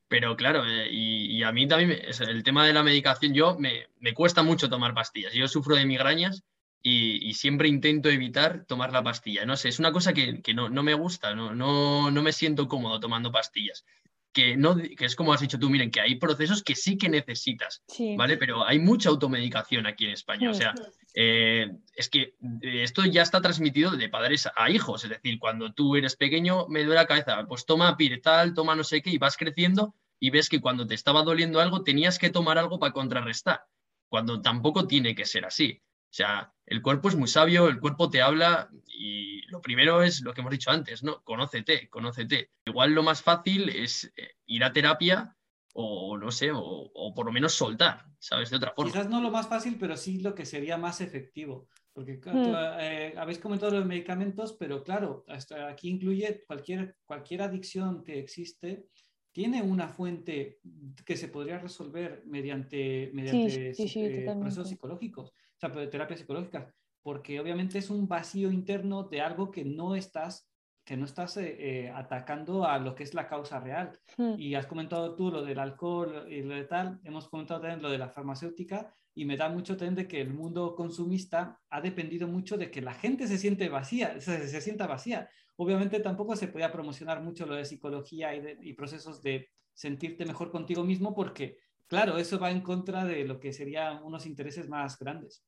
Pero 0.08 0.36
claro, 0.36 0.66
eh, 0.66 0.90
y, 0.92 1.44
a 1.44 1.52
mí 1.52 1.68
también 1.68 1.92
el 2.28 2.44
tema 2.44 2.66
de 2.66 2.74
la 2.74 2.84
medicación, 2.84 3.34
yo 3.34 3.58
me, 3.60 4.14
cuesta 4.14 4.42
mucho 4.42 4.70
tomar 4.70 4.96
pastillas. 4.96 5.34
Yo 5.34 5.48
sufro 5.48 5.76
de 5.76 5.86
migrañas 5.86 6.44
y, 6.82 7.34
siempre 7.36 7.70
intento 7.70 8.10
evitar 8.10 8.66
tomar 8.66 8.92
la 8.92 9.04
pastilla. 9.04 9.46
No 9.46 9.56
sé, 9.56 9.70
es 9.70 9.80
una 9.80 9.92
cosa 9.92 10.14
que, 10.14 10.42
no, 10.56 10.70
no, 10.70 10.82
me 10.82 10.96
gusta, 10.96 11.36
no, 11.36 11.54
no, 11.54 12.10
no 12.10 12.24
me 12.24 12.32
siento 12.32 12.68
cómodo 12.68 13.00
tomando 13.00 13.32
pastillas 13.32 13.86
que, 14.32 14.56
no, 14.56 14.76
que 14.76 15.06
es 15.06 15.16
como 15.16 15.34
has 15.34 15.42
dicho 15.42 15.58
tú, 15.58 15.70
miren, 15.70 15.92
que 15.92 16.02
hay 16.02 16.16
procesos 16.16 16.64
que 16.64 16.76
sí 16.76 16.98
que 16.98 17.10
necesitas, 17.10 17.84
¿vale? 18.18 18.38
Pero 18.38 18.66
hay 18.66 18.80
mucha 18.80 19.10
automedicación 19.10 19.88
aquí 19.88 20.06
en 20.06 20.12
España. 20.12 20.52
O 20.52 20.54
sea, 20.54 20.74
eh, 21.16 21.72
es 21.96 22.10
que 22.10 22.36
eh, 22.62 22.84
esto 22.84 23.04
ya 23.06 23.24
está 23.24 23.42
transmitido 23.42 23.92
de 23.92 24.10
padres 24.10 24.48
a 24.56 24.70
hijos. 24.70 25.04
Es 25.04 25.10
decir, 25.10 25.40
cuando 25.40 25.74
tú 25.74 25.96
eres 25.96 26.16
pequeño, 26.16 26.68
me 26.68 26.84
duele 26.84 26.96
la 26.96 27.08
cabeza, 27.08 27.46
pues 27.48 27.66
toma 27.66 27.98
piretal, 27.98 28.54
toma 28.54 28.76
no 28.76 28.84
sé 28.84 29.02
qué, 29.02 29.10
y 29.10 29.18
vas 29.18 29.38
creciendo 29.38 29.96
y 30.20 30.30
ves 30.30 30.50
que 30.50 30.62
cuando 30.62 30.86
te 30.86 30.96
estaba 30.96 31.24
doliendo 31.24 31.60
algo 31.60 31.84
tenías 31.84 32.20
que 32.20 32.30
tomar 32.30 32.58
algo 32.58 32.78
para 32.78 32.94
contrarrestar, 32.94 33.64
cuando 34.10 34.42
tampoco 34.42 34.86
tiene 34.86 35.16
que 35.16 35.26
ser 35.26 35.46
así. 35.46 35.82
O 36.10 36.14
sea, 36.14 36.52
el 36.66 36.82
cuerpo 36.82 37.10
es 37.10 37.16
muy 37.16 37.28
sabio, 37.28 37.68
el 37.68 37.80
cuerpo 37.80 38.10
te 38.10 38.22
habla 38.22 38.70
y 38.88 39.42
lo 39.48 39.62
primero 39.62 40.02
es 40.02 40.22
lo 40.22 40.34
que 40.34 40.42
hemos 40.42 40.52
dicho 40.52 40.72
antes, 40.72 41.04
¿no? 41.04 41.24
Conócete, 41.24 41.88
conócete. 41.88 42.50
Igual 42.66 42.94
lo 42.94 43.04
más 43.04 43.22
fácil 43.22 43.70
es 43.70 44.12
eh, 44.16 44.32
ir 44.48 44.64
a 44.64 44.74
terapia 44.74 45.36
o 45.74 46.18
no 46.18 46.32
sé, 46.32 46.50
o, 46.52 47.14
por 47.16 47.28
lo 47.28 47.32
menos 47.32 47.54
soltar, 47.54 48.04
¿sabes? 48.18 48.50
De 48.50 48.58
otra 48.58 48.74
forma. 48.76 48.92
Quizás 48.92 49.08
no 49.08 49.22
lo 49.22 49.30
más 49.30 49.48
fácil, 49.48 49.78
pero 49.80 49.96
sí 49.96 50.20
lo 50.20 50.34
que 50.34 50.46
sería 50.46 50.78
más 50.78 51.00
efectivo. 51.00 51.68
Porque 51.94 52.20
hmm. 52.24 52.54
eh, 52.80 53.14
habéis 53.18 53.40
comentado 53.40 53.72
los 53.72 53.86
medicamentos, 53.86 54.54
pero 54.54 54.84
claro, 54.84 55.26
hasta 55.28 55.70
aquí 55.70 55.90
incluye 55.90 56.44
cualquier, 56.46 56.98
cualquier 57.06 57.44
adicción 57.44 58.04
que 58.04 58.20
existe, 58.20 58.88
tiene 59.32 59.62
una 59.62 59.88
fuente 59.88 60.60
que 61.06 61.16
se 61.16 61.28
podría 61.28 61.60
resolver 61.60 62.24
mediante, 62.26 63.12
mediante 63.14 63.72
eh, 63.72 64.36
procesos 64.40 64.70
psicológicos 64.70 65.34
sea, 65.60 65.90
terapias 65.90 66.20
psicológicas, 66.20 66.74
porque 67.02 67.40
obviamente 67.40 67.78
es 67.78 67.90
un 67.90 68.08
vacío 68.08 68.52
interno 68.52 69.04
de 69.04 69.22
algo 69.22 69.52
que 69.52 69.66
no 69.66 69.96
estás 69.96 70.50
que 70.90 70.98
no 70.98 71.06
estás 71.06 71.38
eh, 71.38 71.56
eh, 71.60 71.92
atacando 71.94 72.66
a 72.66 72.80
lo 72.80 72.96
que 72.96 73.04
es 73.04 73.14
la 73.14 73.28
causa 73.28 73.60
real. 73.60 73.92
Hmm. 74.18 74.34
Y 74.40 74.56
has 74.56 74.66
comentado 74.66 75.16
tú 75.16 75.30
lo 75.30 75.44
del 75.44 75.60
alcohol 75.60 76.26
y 76.28 76.42
lo 76.42 76.56
de 76.56 76.64
tal, 76.64 77.00
hemos 77.04 77.30
comentado 77.30 77.62
también 77.62 77.84
lo 77.84 77.92
de 77.92 78.00
la 78.00 78.10
farmacéutica 78.10 78.92
y 79.14 79.24
me 79.26 79.38
da 79.38 79.50
mucho 79.50 79.78
también 79.78 79.94
de 79.94 80.08
que 80.08 80.20
el 80.20 80.34
mundo 80.34 80.74
consumista 80.74 81.60
ha 81.70 81.80
dependido 81.80 82.28
mucho 82.28 82.58
de 82.58 82.72
que 82.72 82.82
la 82.82 82.96
gente 82.96 83.28
se 83.28 83.38
siente 83.38 83.70
vacía, 83.70 84.20
se, 84.20 84.48
se 84.48 84.62
sienta 84.62 84.88
vacía. 84.88 85.30
Obviamente 85.58 86.00
tampoco 86.00 86.36
se 86.36 86.48
podía 86.48 86.72
promocionar 86.72 87.22
mucho 87.22 87.46
lo 87.46 87.54
de 87.54 87.66
psicología 87.66 88.34
y, 88.34 88.58
y 88.62 88.74
procesos 88.74 89.22
de 89.22 89.48
sentirte 89.76 90.26
mejor 90.26 90.50
contigo 90.50 90.84
mismo 90.84 91.14
porque, 91.14 91.60
claro, 91.90 92.18
eso 92.18 92.40
va 92.40 92.52
en 92.52 92.62
contra 92.62 93.04
de 93.04 93.26
lo 93.26 93.40
que 93.40 93.52
serían 93.52 94.02
unos 94.04 94.26
intereses 94.26 94.70
más 94.70 94.98
grandes. 94.98 95.44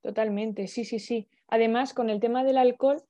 Totalmente, 0.00 0.68
sí, 0.68 0.84
sí, 0.84 1.00
sí. 1.00 1.28
Además, 1.48 1.92
con 1.92 2.10
el 2.10 2.20
tema 2.20 2.44
del 2.44 2.58
alcohol, 2.58 3.02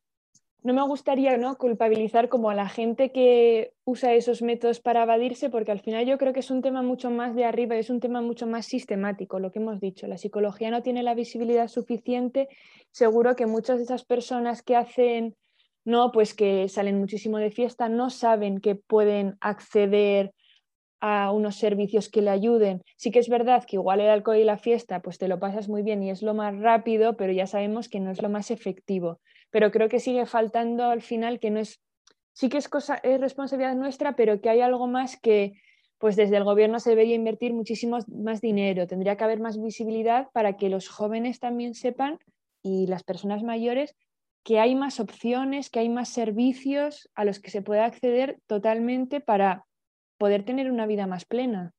no 0.63 0.75
me 0.75 0.83
gustaría 0.83 1.37
¿no? 1.37 1.57
culpabilizar 1.57 2.29
como 2.29 2.51
a 2.51 2.55
la 2.55 2.69
gente 2.69 3.13
que 3.13 3.73
usa 3.85 4.15
esos 4.15 4.43
métodos 4.43 4.81
para 4.81 5.05
evadirse, 5.05 5.51
porque 5.51 5.71
al 5.71 5.81
final 5.81 6.05
yo 6.07 6.19
creo 6.19 6.33
que 6.33 6.41
es 6.41 6.51
un 6.51 6.63
tema 6.63 6.83
mucho 6.83 7.11
más 7.11 7.35
de 7.35 7.45
arriba, 7.45 7.77
es 7.77 7.91
un 7.91 8.01
tema 8.01 8.23
mucho 8.23 8.47
más 8.47 8.67
sistemático, 8.67 9.39
lo 9.39 9.53
que 9.53 9.61
hemos 9.61 9.81
dicho. 9.81 10.07
La 10.07 10.19
psicología 10.19 10.71
no 10.71 10.83
tiene 10.83 11.03
la 11.03 11.15
visibilidad 11.15 11.69
suficiente. 11.69 12.49
Seguro 12.91 13.37
que 13.37 13.47
muchas 13.47 13.79
de 13.79 13.85
esas 13.85 14.05
personas 14.05 14.63
que 14.63 14.77
hacen, 14.77 15.37
no, 15.85 16.11
pues 16.11 16.35
que 16.35 16.69
salen 16.69 16.99
muchísimo 16.99 17.39
de 17.39 17.51
fiesta, 17.51 17.89
no 17.89 18.11
saben 18.11 18.61
que 18.61 18.75
pueden 18.75 19.37
acceder 19.41 20.33
a 21.01 21.33
unos 21.33 21.57
servicios 21.57 22.09
que 22.09 22.23
le 22.23 22.31
ayuden. 22.31 22.83
Sí 22.97 23.11
que 23.11 23.19
es 23.19 23.29
verdad 23.29 23.65
que 23.67 23.77
igual 23.77 24.01
el 24.01 24.09
alcohol 24.09 24.39
y 24.39 24.45
la 24.45 24.59
fiesta, 24.59 25.01
pues 25.01 25.19
te 25.19 25.29
lo 25.29 25.39
pasas 25.39 25.69
muy 25.69 25.83
bien 25.83 26.03
y 26.03 26.11
es 26.11 26.23
lo 26.23 26.35
más 26.35 26.57
rápido, 26.59 27.17
pero 27.17 27.33
ya 27.33 27.47
sabemos 27.47 27.89
que 27.89 28.01
no 28.01 28.11
es 28.11 28.23
lo 28.23 28.29
más 28.29 28.51
efectivo. 28.51 29.21
Pero 29.51 29.71
creo 29.71 29.89
que 29.89 30.01
sigue 30.01 30.27
faltando 30.27 30.85
al 30.85 31.03
final 31.03 31.41
que 31.41 31.51
no 31.51 31.61
es, 31.61 31.81
sí 32.33 32.49
que 32.49 32.59
es 32.59 32.69
cosa, 32.69 32.97
es 33.03 33.21
responsabilidad 33.21 33.75
nuestra, 33.77 34.17
pero 34.17 34.41
que 34.41 34.51
hay 34.51 34.61
algo 34.61 34.87
más 34.87 35.19
que 35.21 35.53
pues 35.99 36.15
desde 36.15 36.37
el 36.37 36.45
gobierno 36.45 36.79
se 36.79 36.91
debería 36.91 37.17
invertir 37.17 37.53
muchísimo 37.53 37.99
más 38.07 38.41
dinero, 38.41 38.87
tendría 38.87 39.17
que 39.17 39.25
haber 39.25 39.41
más 39.41 39.61
visibilidad 39.61 40.29
para 40.33 40.57
que 40.57 40.69
los 40.69 40.89
jóvenes 40.89 41.41
también 41.41 41.75
sepan 41.75 42.19
y 42.63 42.87
las 42.87 43.03
personas 43.03 43.43
mayores 43.43 43.97
que 44.45 44.61
hay 44.61 44.75
más 44.75 45.01
opciones, 45.01 45.71
que 45.71 45.81
hay 45.81 45.89
más 45.89 46.09
servicios 46.09 47.11
a 47.15 47.25
los 47.25 47.41
que 47.41 47.51
se 47.51 47.63
puede 47.63 47.81
acceder 47.81 48.39
totalmente 48.47 49.21
para 49.21 49.65
poder 50.19 50.45
tener 50.45 50.71
una 50.71 50.87
vida 50.87 51.07
más 51.07 51.25
plena. 51.25 51.73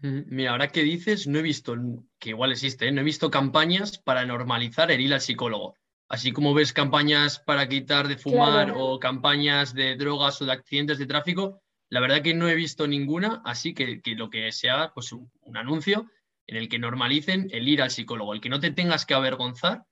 Mira, 0.00 0.50
ahora 0.50 0.68
que 0.68 0.82
dices, 0.82 1.26
no 1.26 1.38
he 1.38 1.42
visto, 1.42 1.76
que 2.18 2.30
igual 2.30 2.52
existe, 2.52 2.88
¿eh? 2.88 2.92
no 2.92 3.00
he 3.00 3.04
visto 3.04 3.30
campañas 3.30 3.98
para 3.98 4.26
normalizar 4.26 4.90
el 4.90 5.00
ir 5.00 5.14
al 5.14 5.20
psicólogo. 5.20 5.76
Así 6.08 6.32
como 6.32 6.52
ves 6.52 6.74
campañas 6.74 7.38
para 7.38 7.68
quitar 7.68 8.08
de 8.08 8.18
fumar 8.18 8.74
o 8.76 8.98
campañas 8.98 9.72
de 9.72 9.96
drogas 9.96 10.42
o 10.42 10.44
de 10.44 10.52
accidentes 10.52 10.98
de 10.98 11.06
tráfico, 11.06 11.62
la 11.88 12.00
verdad 12.00 12.22
que 12.22 12.34
no 12.34 12.48
he 12.48 12.54
visto 12.54 12.86
ninguna, 12.86 13.40
así 13.44 13.72
que, 13.72 14.02
lo 14.14 14.28
que 14.28 14.52
sea, 14.52 14.92
pues 14.94 15.12
un, 15.12 15.30
anuncio 15.54 16.10
en 16.46 16.56
el 16.56 16.68
que 16.68 16.78
normalicen 16.78 17.48
el 17.52 17.66
ir 17.68 17.80
al 17.80 17.90
psicólogo, 17.90 18.34
el 18.34 18.40
que 18.40 18.50
no 18.50 18.60
te 18.60 18.70
tengas 18.70 19.06
que 19.06 19.14
avergonzar 19.14 19.84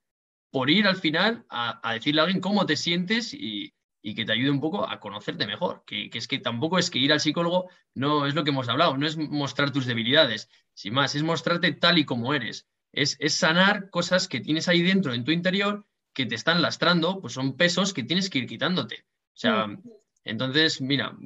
por 0.50 0.68
ir 0.68 0.86
al 0.86 0.96
final 0.96 1.46
a, 1.48 1.94
decirle 1.94 2.20
a 2.20 2.24
alguien 2.24 2.42
cómo 2.42 2.66
te 2.66 2.76
sientes 2.76 3.32
y, 3.32 3.72
que 4.14 4.24
te 4.24 4.32
ayude 4.32 4.50
un 4.50 4.60
poco 4.60 4.88
a 4.88 5.00
conocerte 5.00 5.46
mejor. 5.46 5.84
Que, 5.86 6.10
es 6.12 6.28
que 6.28 6.38
tampoco 6.38 6.78
es 6.78 6.90
que 6.90 6.98
ir 6.98 7.12
al 7.12 7.20
psicólogo 7.20 7.70
no 7.94 8.26
es 8.26 8.34
lo 8.34 8.44
que 8.44 8.50
hemos 8.50 8.68
hablado, 8.68 8.96
no 8.96 9.06
es 9.06 9.16
mostrar 9.16 9.70
tus 9.70 9.86
debilidades, 9.86 10.50
sin 10.74 10.94
más, 10.94 11.14
es 11.14 11.22
mostrarte 11.22 11.72
tal 11.72 11.98
y 11.98 12.04
como 12.04 12.34
eres. 12.34 12.66
Es, 12.92 13.16
es 13.20 13.34
sanar 13.34 13.88
cosas 13.90 14.28
que 14.28 14.40
tienes 14.40 14.68
ahí 14.68 14.82
dentro, 14.82 15.14
en 15.14 15.24
tu 15.24 15.30
interior, 15.30 15.86
que 16.12 16.26
te 16.26 16.34
están 16.34 16.60
lastrando, 16.60 17.20
pues 17.20 17.32
son 17.32 17.56
pesos 17.56 17.94
que 17.94 18.02
tienes 18.02 18.28
que 18.28 18.40
ir 18.40 18.46
quitándote. 18.46 19.04
O 19.34 19.38
sea, 19.38 19.66
mm. 19.66 19.82
entonces, 20.24 20.80
mira, 20.80 21.16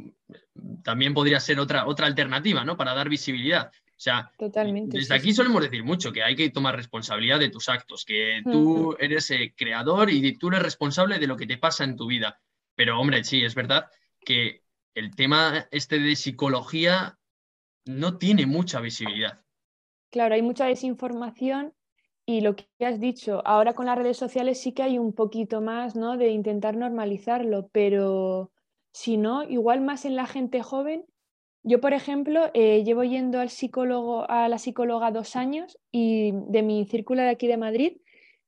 también 0.84 1.14
podría 1.14 1.40
ser 1.40 1.58
otra, 1.58 1.86
otra 1.86 2.06
alternativa, 2.06 2.64
¿no? 2.64 2.76
Para 2.76 2.94
dar 2.94 3.08
visibilidad. 3.08 3.72
O 3.96 3.98
sea, 3.98 4.30
Totalmente, 4.38 4.98
desde 4.98 5.14
aquí 5.14 5.32
solemos 5.32 5.62
decir 5.62 5.82
mucho 5.82 6.12
que 6.12 6.22
hay 6.22 6.36
que 6.36 6.50
tomar 6.50 6.76
responsabilidad 6.76 7.38
de 7.38 7.48
tus 7.48 7.70
actos, 7.70 8.04
que 8.04 8.42
tú 8.44 8.94
eres 9.00 9.30
eh, 9.30 9.54
creador 9.56 10.10
y 10.10 10.36
tú 10.36 10.48
eres 10.48 10.62
responsable 10.62 11.18
de 11.18 11.26
lo 11.26 11.36
que 11.36 11.46
te 11.46 11.56
pasa 11.56 11.84
en 11.84 11.96
tu 11.96 12.06
vida. 12.06 12.38
Pero, 12.76 13.00
hombre, 13.00 13.24
sí, 13.24 13.44
es 13.44 13.54
verdad 13.54 13.86
que 14.24 14.62
el 14.94 15.14
tema 15.16 15.66
este 15.70 15.98
de 15.98 16.14
psicología 16.14 17.18
no 17.84 18.18
tiene 18.18 18.46
mucha 18.46 18.80
visibilidad. 18.80 19.40
Claro, 20.10 20.34
hay 20.34 20.42
mucha 20.42 20.66
desinformación 20.66 21.74
y 22.26 22.40
lo 22.40 22.56
que 22.56 22.66
has 22.80 22.98
dicho, 22.98 23.40
ahora 23.46 23.74
con 23.74 23.86
las 23.86 23.96
redes 23.96 24.16
sociales 24.16 24.60
sí 24.60 24.72
que 24.72 24.82
hay 24.82 24.98
un 24.98 25.12
poquito 25.12 25.60
más, 25.60 25.94
¿no? 25.94 26.16
De 26.16 26.30
intentar 26.30 26.76
normalizarlo, 26.76 27.68
pero 27.72 28.50
si 28.92 29.16
no, 29.16 29.44
igual 29.44 29.80
más 29.80 30.04
en 30.04 30.16
la 30.16 30.26
gente 30.26 30.62
joven. 30.62 31.04
Yo, 31.62 31.80
por 31.80 31.92
ejemplo, 31.92 32.50
eh, 32.54 32.82
llevo 32.84 33.04
yendo 33.04 33.38
al 33.38 33.50
psicólogo, 33.50 34.28
a 34.28 34.48
la 34.48 34.58
psicóloga 34.58 35.12
dos 35.12 35.36
años 35.36 35.78
y 35.92 36.32
de 36.32 36.62
mi 36.62 36.84
círculo 36.86 37.22
de 37.22 37.28
aquí 37.28 37.46
de 37.46 37.56
Madrid, 37.56 37.98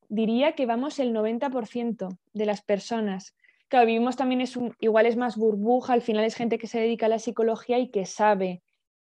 diría 0.08 0.52
que 0.52 0.66
vamos 0.66 0.98
el 0.98 1.12
90% 1.12 2.18
de 2.32 2.46
las 2.46 2.62
personas. 2.62 3.36
Claro, 3.68 3.86
vivimos 3.86 4.16
también, 4.16 4.40
es 4.40 4.58
igual 4.80 5.04
es 5.06 5.16
más 5.16 5.36
burbuja, 5.36 5.92
al 5.92 6.00
final 6.00 6.24
es 6.24 6.34
gente 6.34 6.56
que 6.58 6.66
se 6.66 6.80
dedica 6.80 7.06
a 7.06 7.10
la 7.10 7.18
psicología 7.18 7.78
y 7.78 7.90
que 7.90 8.06
sabe 8.06 8.62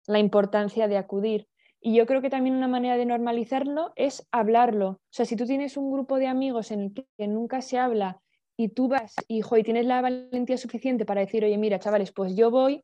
la 0.06 0.20
importancia 0.20 0.88
de 0.90 0.98
acudir. 0.98 1.48
Y 1.82 1.96
yo 1.96 2.06
creo 2.06 2.22
que 2.22 2.30
también 2.30 2.56
una 2.56 2.68
manera 2.68 2.98
de 2.98 3.06
normalizarlo 3.06 3.94
es 3.96 4.28
hablarlo. 4.32 4.90
O 4.90 5.00
sea, 5.12 5.26
si 5.26 5.38
tú 5.38 5.46
tienes 5.46 5.78
un 5.78 5.92
grupo 5.92 6.18
de 6.18 6.28
amigos 6.28 6.72
en 6.72 6.82
el 6.82 6.94
que 7.18 7.28
nunca 7.28 7.62
se 7.62 7.78
habla 7.78 8.20
y 8.58 8.70
tú 8.70 8.90
vas 8.90 9.16
y, 9.30 9.42
y 9.44 9.64
tienes 9.64 9.86
la 9.86 10.02
valentía 10.02 10.58
suficiente 10.58 11.06
para 11.06 11.22
decir, 11.22 11.46
oye, 11.46 11.58
mira, 11.58 11.80
chavales, 11.80 12.12
pues 12.12 12.36
yo 12.36 12.52
voy, 12.52 12.84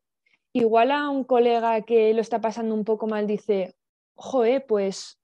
igual 0.54 0.90
a 0.90 1.10
un 1.10 1.24
colega 1.24 1.82
que 1.82 2.14
lo 2.14 2.22
está 2.22 2.40
pasando 2.40 2.74
un 2.74 2.84
poco 2.84 3.06
mal 3.06 3.26
dice, 3.26 3.74
joe, 4.14 4.60
pues 4.60 5.18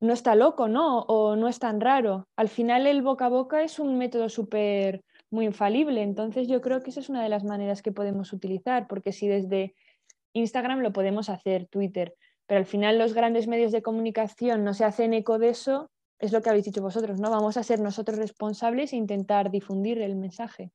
no 0.00 0.12
está 0.12 0.34
loco, 0.34 0.68
¿no? 0.68 1.00
O 1.02 1.34
no 1.36 1.48
es 1.48 1.58
tan 1.58 1.80
raro. 1.80 2.28
Al 2.36 2.48
final 2.48 2.86
el 2.86 3.00
boca 3.00 3.26
a 3.26 3.28
boca 3.30 3.62
es 3.62 3.78
un 3.78 3.96
método 3.96 4.28
súper 4.28 5.02
muy 5.30 5.46
infalible. 5.46 6.02
Entonces 6.02 6.48
yo 6.48 6.60
creo 6.60 6.82
que 6.82 6.90
esa 6.90 7.00
es 7.00 7.08
una 7.08 7.22
de 7.22 7.28
las 7.28 7.44
maneras 7.44 7.82
que 7.82 7.92
podemos 7.92 8.32
utilizar, 8.32 8.86
porque 8.86 9.12
si 9.12 9.28
desde 9.28 9.74
Instagram 10.32 10.80
lo 10.80 10.92
podemos 10.92 11.28
hacer, 11.28 11.66
Twitter, 11.66 12.14
pero 12.46 12.58
al 12.58 12.66
final 12.66 12.98
los 12.98 13.12
grandes 13.12 13.46
medios 13.46 13.72
de 13.72 13.82
comunicación 13.82 14.64
no 14.64 14.74
se 14.74 14.84
hacen 14.84 15.12
eco 15.12 15.38
de 15.38 15.50
eso, 15.50 15.90
es 16.18 16.32
lo 16.32 16.42
que 16.42 16.48
habéis 16.48 16.64
dicho 16.64 16.82
vosotros, 16.82 17.20
¿no? 17.20 17.30
Vamos 17.30 17.56
a 17.56 17.62
ser 17.62 17.80
nosotros 17.80 18.18
responsables 18.18 18.92
e 18.92 18.96
intentar 18.96 19.50
difundir 19.50 20.00
el 20.00 20.16
mensaje. 20.16 20.72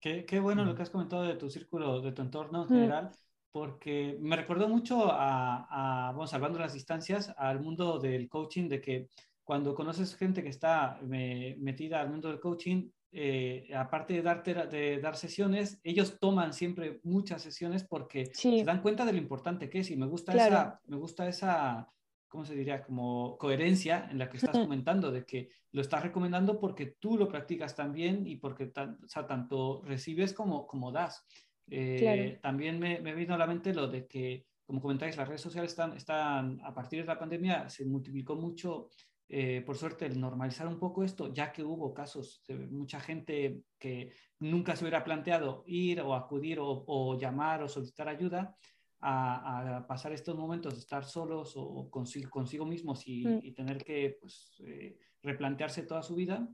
Qué, 0.00 0.38
bueno 0.38 0.64
lo 0.64 0.74
que 0.76 0.82
has 0.82 0.90
comentado 0.90 1.24
de 1.24 1.34
tu 1.34 1.50
círculo, 1.50 2.00
de 2.00 2.12
tu 2.12 2.22
entorno 2.22 2.62
en 2.62 2.68
general, 2.68 3.10
porque 3.50 4.16
me 4.20 4.36
recordó 4.36 4.68
mucho 4.68 5.08
a, 5.10 6.12
vamos, 6.12 6.30
salvando 6.30 6.60
las 6.60 6.74
distancias, 6.74 7.34
al 7.36 7.60
mundo 7.60 7.98
del 7.98 8.28
coaching, 8.28 8.68
de 8.68 8.80
que 8.80 9.08
cuando 9.42 9.74
conoces 9.74 10.14
gente 10.14 10.44
que 10.44 10.50
está 10.50 11.00
metida 11.02 12.00
al 12.00 12.10
mundo 12.10 12.28
del 12.28 12.38
coaching, 12.38 12.88
eh, 13.12 13.68
aparte 13.74 14.14
de, 14.14 14.22
darte, 14.22 14.54
de 14.54 15.00
dar 15.00 15.16
sesiones, 15.16 15.80
ellos 15.84 16.18
toman 16.20 16.52
siempre 16.52 17.00
muchas 17.02 17.42
sesiones 17.42 17.84
porque 17.84 18.26
se 18.26 18.64
dan 18.64 18.82
cuenta 18.82 19.04
de 19.04 19.12
lo 19.12 19.18
importante 19.18 19.70
que 19.70 19.80
es 19.80 19.90
y 19.90 19.96
me 19.96 20.06
gusta 20.06 20.32
esa, 20.34 20.80
me 20.86 20.96
gusta 20.96 21.28
esa, 21.28 21.88
¿cómo 22.28 22.44
se 22.44 22.54
diría? 22.54 22.82
Como 22.82 23.38
coherencia 23.38 24.08
en 24.10 24.18
la 24.18 24.28
que 24.28 24.36
estás 24.36 24.58
comentando, 24.58 25.10
de 25.10 25.24
que 25.24 25.48
lo 25.72 25.80
estás 25.80 26.02
recomendando 26.02 26.58
porque 26.58 26.96
tú 26.98 27.16
lo 27.16 27.28
practicas 27.28 27.74
también 27.74 28.26
y 28.26 28.36
porque 28.36 28.66
tanto 28.66 29.82
recibes 29.84 30.32
como, 30.32 30.66
como 30.66 30.92
das. 30.92 31.24
Eh, 31.68 32.38
también 32.42 32.78
me, 32.78 33.00
me 33.00 33.14
vino 33.14 33.34
a 33.34 33.38
la 33.38 33.46
mente 33.46 33.74
lo 33.74 33.88
de 33.88 34.06
que, 34.06 34.46
como 34.64 34.80
comentáis, 34.80 35.16
las 35.16 35.28
redes 35.28 35.40
sociales 35.40 35.72
están, 35.72 35.96
están, 35.96 36.60
a 36.64 36.74
partir 36.74 37.00
de 37.00 37.06
la 37.06 37.18
pandemia, 37.18 37.68
se 37.68 37.84
multiplicó 37.84 38.36
mucho 38.36 38.90
eh, 39.28 39.62
por 39.66 39.76
suerte, 39.76 40.06
el 40.06 40.20
normalizar 40.20 40.68
un 40.68 40.78
poco 40.78 41.02
esto, 41.02 41.32
ya 41.32 41.52
que 41.52 41.64
hubo 41.64 41.92
casos 41.92 42.44
de 42.46 42.56
mucha 42.56 43.00
gente 43.00 43.62
que 43.78 44.12
nunca 44.38 44.76
se 44.76 44.84
hubiera 44.84 45.02
planteado 45.02 45.64
ir 45.66 46.00
o 46.00 46.14
acudir 46.14 46.58
o, 46.60 47.18
llamar 47.18 47.62
o 47.62 47.68
solicitar 47.68 48.08
ayuda, 48.08 48.56
a, 49.00 49.84
pasar 49.86 50.12
estos 50.12 50.36
momentos 50.36 50.74
de 50.74 50.80
estar 50.80 51.04
solos 51.04 51.52
o 51.56 51.90
consigo, 51.90 52.30
consigo 52.30 52.64
mismos 52.64 53.06
y, 53.06 53.26
mm. 53.26 53.54
tener 53.54 53.84
que 53.84 54.16
pues, 54.20 54.60
eh, 54.64 54.96
replantearse 55.22 55.82
toda 55.82 56.02
su 56.02 56.14
vida, 56.14 56.48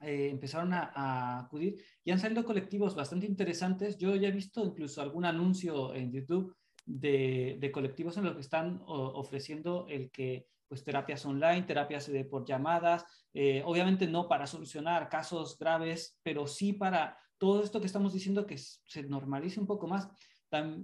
eh, 0.00 0.28
empezaron 0.30 0.74
a, 0.74 1.40
acudir 1.40 1.82
y 2.04 2.10
han 2.10 2.18
salido 2.18 2.44
colectivos 2.44 2.94
bastante 2.94 3.26
interesantes. 3.26 3.96
Yo 3.96 4.14
ya 4.16 4.28
he 4.28 4.32
visto 4.32 4.64
incluso 4.64 5.00
algún 5.00 5.24
anuncio 5.24 5.94
en 5.94 6.12
YouTube 6.12 6.54
de, 6.86 7.56
de 7.60 7.72
colectivos 7.72 8.16
en 8.16 8.24
los 8.24 8.34
que 8.34 8.40
están 8.40 8.82
ofreciendo 8.86 9.86
el 9.88 10.10
que 10.10 10.46
pues 10.68 10.84
terapias 10.84 11.24
online, 11.24 11.62
terapias 11.62 12.10
de, 12.10 12.24
por 12.24 12.44
llamadas, 12.44 13.04
eh, 13.32 13.62
obviamente 13.64 14.06
no 14.06 14.28
para 14.28 14.46
solucionar 14.46 15.08
casos 15.08 15.58
graves, 15.58 16.18
pero 16.22 16.46
sí 16.46 16.72
para 16.72 17.18
todo 17.38 17.62
esto 17.62 17.80
que 17.80 17.86
estamos 17.86 18.12
diciendo 18.12 18.46
que 18.46 18.58
se 18.58 19.02
normalice 19.04 19.60
un 19.60 19.66
poco 19.66 19.86
más. 19.86 20.08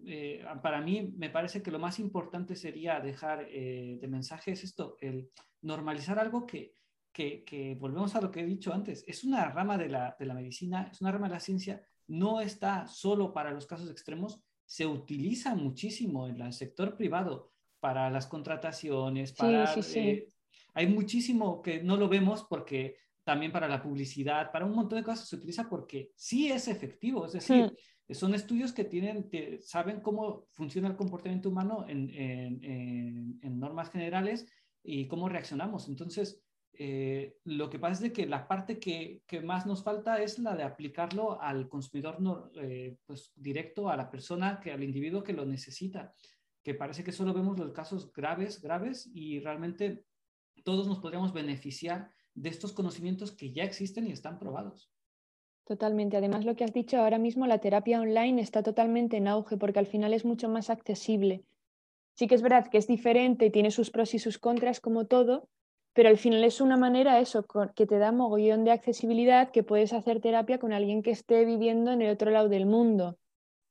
Eh, 0.07 0.45
para 0.63 0.81
mí 0.81 1.15
me 1.17 1.31
parece 1.31 1.63
que 1.63 1.71
lo 1.71 1.79
más 1.79 2.01
importante 2.01 2.57
sería 2.57 2.99
dejar 2.99 3.47
eh, 3.49 3.99
de 4.01 4.09
mensaje 4.09 4.53
es 4.53 4.65
esto, 4.65 4.97
el 5.01 5.31
normalizar 5.63 6.19
algo 6.19 6.45
que, 6.45 6.75
que, 7.13 7.45
que, 7.45 7.77
volvemos 7.77 8.17
a 8.17 8.21
lo 8.21 8.33
que 8.33 8.41
he 8.41 8.47
dicho 8.47 8.73
antes, 8.73 9.05
es 9.07 9.23
una 9.23 9.49
rama 9.49 9.79
de 9.79 9.89
la, 9.89 10.17
de 10.19 10.27
la 10.27 10.35
medicina, 10.35 10.89
es 10.91 11.01
una 11.01 11.13
rama 11.13 11.29
de 11.29 11.35
la 11.35 11.41
ciencia, 11.41 11.83
no 12.09 12.41
está 12.41 12.89
solo 12.89 13.33
para 13.33 13.53
los 13.53 13.67
casos 13.67 13.91
extremos, 13.91 14.43
se 14.71 14.87
utiliza 14.87 15.57
muchísimo 15.57 16.29
en 16.29 16.41
el 16.41 16.53
sector 16.53 16.97
privado 16.97 17.51
para 17.81 18.09
las 18.09 18.29
contrataciones, 18.29 19.33
para... 19.33 19.75
Eh, 19.97 20.29
hay 20.75 20.87
muchísimo 20.87 21.61
que 21.61 21.83
no 21.83 21.97
lo 21.97 22.09
vemos 22.09 22.47
porque 22.49 22.95
también 23.25 23.51
para 23.51 23.67
la 23.67 23.83
publicidad, 23.83 24.53
para 24.53 24.65
un 24.65 24.77
montón 24.77 25.01
de 25.01 25.05
cosas 25.05 25.29
se 25.29 25.35
utiliza 25.35 25.69
porque 25.69 26.13
sí 26.15 26.53
es 26.53 26.69
efectivo, 26.69 27.27
es 27.27 27.33
decir, 27.33 27.77
son 28.13 28.33
estudios 28.33 28.73
que 28.73 28.85
tienen, 28.85 29.29
saben 29.61 30.01
cómo 30.01 30.47
funciona 30.53 30.87
el 30.87 30.97
comportamiento 30.97 31.49
humano 31.49 31.85
en, 31.89 32.09
en, 32.15 33.59
normas 33.59 33.91
generales 33.91 34.47
y 34.85 35.09
cómo 35.09 35.29
reaccionamos. 35.29 35.89
Entonces, 35.89 36.45
eh, 36.73 37.37
lo 37.45 37.69
que 37.69 37.79
pasa 37.79 38.07
es 38.07 38.13
que 38.13 38.27
la 38.27 38.49
parte 38.49 38.79
que, 38.79 39.23
que, 39.27 39.41
más 39.41 39.67
nos 39.67 39.83
falta 39.83 40.23
es 40.23 40.39
la 40.39 40.57
de 40.57 40.63
aplicarlo 40.63 41.41
al 41.41 41.69
consumidor 41.69 42.21
no, 42.21 42.51
eh, 42.55 42.97
pues, 43.07 43.33
directo, 43.37 43.89
a 43.89 43.97
la 43.97 44.11
persona, 44.11 44.61
que, 44.61 44.73
al 44.73 44.83
individuo 44.83 45.23
que 45.23 45.33
lo 45.33 45.45
necesita 45.45 46.15
que 46.63 46.75
parece 46.75 47.05
que 47.05 47.13
solo 47.13 47.33
vemos 47.33 47.59
los 47.59 47.73
casos 47.73 48.13
graves, 48.13 48.61
graves 48.61 49.11
y 49.13 49.41
realmente 49.41 50.05
todos 50.65 50.87
nos 50.87 50.99
podríamos 50.99 51.33
beneficiar 51.33 52.11
de 52.35 52.51
estos 52.51 52.73
conocimientos 52.73 53.33
que 53.33 53.53
ya 53.53 53.65
existen 53.65 54.07
y 54.07 54.13
están 54.13 54.39
probados. 54.39 54.93
Totalmente. 55.65 56.17
Además, 56.17 56.45
lo 56.45 56.57
que 56.57 56.65
has 56.65 56.73
dicho 56.73 56.99
ahora 56.99 57.19
mismo, 57.19 57.47
la 57.47 57.59
terapia 57.59 58.01
online 58.01 58.41
está 58.41 58.63
totalmente 58.63 59.17
en 59.17 59.29
auge 59.29 59.57
porque 59.57 59.79
al 59.79 59.87
final 59.87 60.13
es 60.13 60.25
mucho 60.25 60.49
más 60.49 60.69
accesible. 60.69 61.45
Sí 62.15 62.27
que 62.27 62.35
es 62.35 62.43
verdad 62.43 62.69
que 62.69 62.79
es 62.79 62.89
diferente, 62.89 63.51
tiene 63.51 63.71
sus 63.71 63.91
pros 63.91 64.15
y 64.15 64.19
sus 64.19 64.39
contras 64.39 64.81
como 64.81 65.07
todo, 65.07 65.49
pero 65.93 66.09
al 66.09 66.19
final 66.19 66.45
es 66.45 66.61
una 66.61 66.77
manera 66.77 67.19
eso, 67.19 67.45
que 67.75 67.87
te 67.87 67.99
da 67.99 68.13
mogollón 68.13 68.65
de 68.65 68.73
accesibilidad, 68.73 69.51
que 69.51 69.63
puedes 69.63 69.93
hacer 69.93 70.21
terapia 70.21 70.59
con 70.59 70.73
alguien 70.73 71.03
que 71.03 71.11
esté 71.11 71.45
viviendo 71.45 71.93
en 71.93 72.03
el 72.03 72.11
otro 72.11 72.31
lado 72.31 72.49
del 72.49 72.67
mundo 72.67 73.19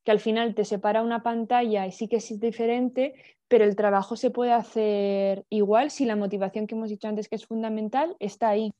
que 0.03 0.12
al 0.12 0.19
final 0.19 0.55
te 0.55 0.65
separa 0.65 1.01
una 1.01 1.23
pantalla 1.23 1.86
y 1.86 1.91
sí 1.91 2.08
que 2.08 2.17
es 2.17 2.39
diferente, 2.39 3.13
pero 3.47 3.65
el 3.65 3.75
trabajo 3.75 4.15
se 4.15 4.29
puede 4.29 4.53
hacer 4.53 5.45
igual 5.49 5.91
si 5.91 6.05
la 6.05 6.15
motivación 6.15 6.67
que 6.67 6.75
hemos 6.75 6.89
dicho 6.89 7.08
antes 7.08 7.27
que 7.27 7.36
es 7.36 7.45
fundamental 7.45 8.15
está 8.19 8.49
ahí. 8.49 8.73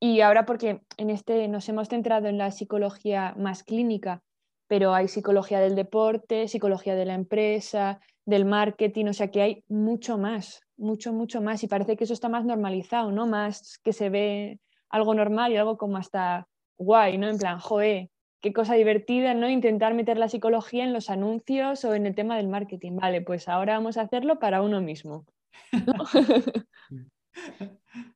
Y 0.00 0.20
ahora 0.20 0.46
porque 0.46 0.80
en 0.96 1.10
este 1.10 1.48
nos 1.48 1.68
hemos 1.68 1.88
centrado 1.88 2.28
en 2.28 2.38
la 2.38 2.50
psicología 2.50 3.34
más 3.36 3.62
clínica, 3.64 4.22
pero 4.68 4.94
hay 4.94 5.08
psicología 5.08 5.60
del 5.60 5.74
deporte, 5.74 6.48
psicología 6.48 6.94
de 6.94 7.06
la 7.06 7.14
empresa, 7.14 8.00
del 8.24 8.44
marketing, 8.44 9.06
o 9.06 9.12
sea 9.12 9.30
que 9.30 9.42
hay 9.42 9.64
mucho 9.68 10.18
más, 10.18 10.62
mucho, 10.78 11.12
mucho 11.12 11.40
más. 11.40 11.62
Y 11.62 11.68
parece 11.68 11.96
que 11.96 12.04
eso 12.04 12.14
está 12.14 12.28
más 12.28 12.44
normalizado, 12.44 13.12
¿no? 13.12 13.26
Más 13.26 13.78
que 13.78 13.92
se 13.92 14.08
ve 14.08 14.60
algo 14.88 15.14
normal 15.14 15.52
y 15.52 15.56
algo 15.56 15.76
como 15.76 15.96
hasta 15.96 16.48
guay, 16.78 17.18
¿no? 17.18 17.28
En 17.28 17.38
plan, 17.38 17.58
joe, 17.58 18.10
qué 18.40 18.52
cosa 18.52 18.74
divertida, 18.74 19.34
¿no? 19.34 19.48
Intentar 19.48 19.94
meter 19.94 20.16
la 20.16 20.28
psicología 20.28 20.84
en 20.84 20.92
los 20.92 21.10
anuncios 21.10 21.84
o 21.84 21.94
en 21.94 22.06
el 22.06 22.14
tema 22.14 22.36
del 22.36 22.48
marketing. 22.48 22.96
Vale, 22.96 23.20
pues 23.20 23.48
ahora 23.48 23.74
vamos 23.74 23.96
a 23.96 24.02
hacerlo 24.02 24.38
para 24.38 24.62
uno 24.62 24.80
mismo. 24.80 25.26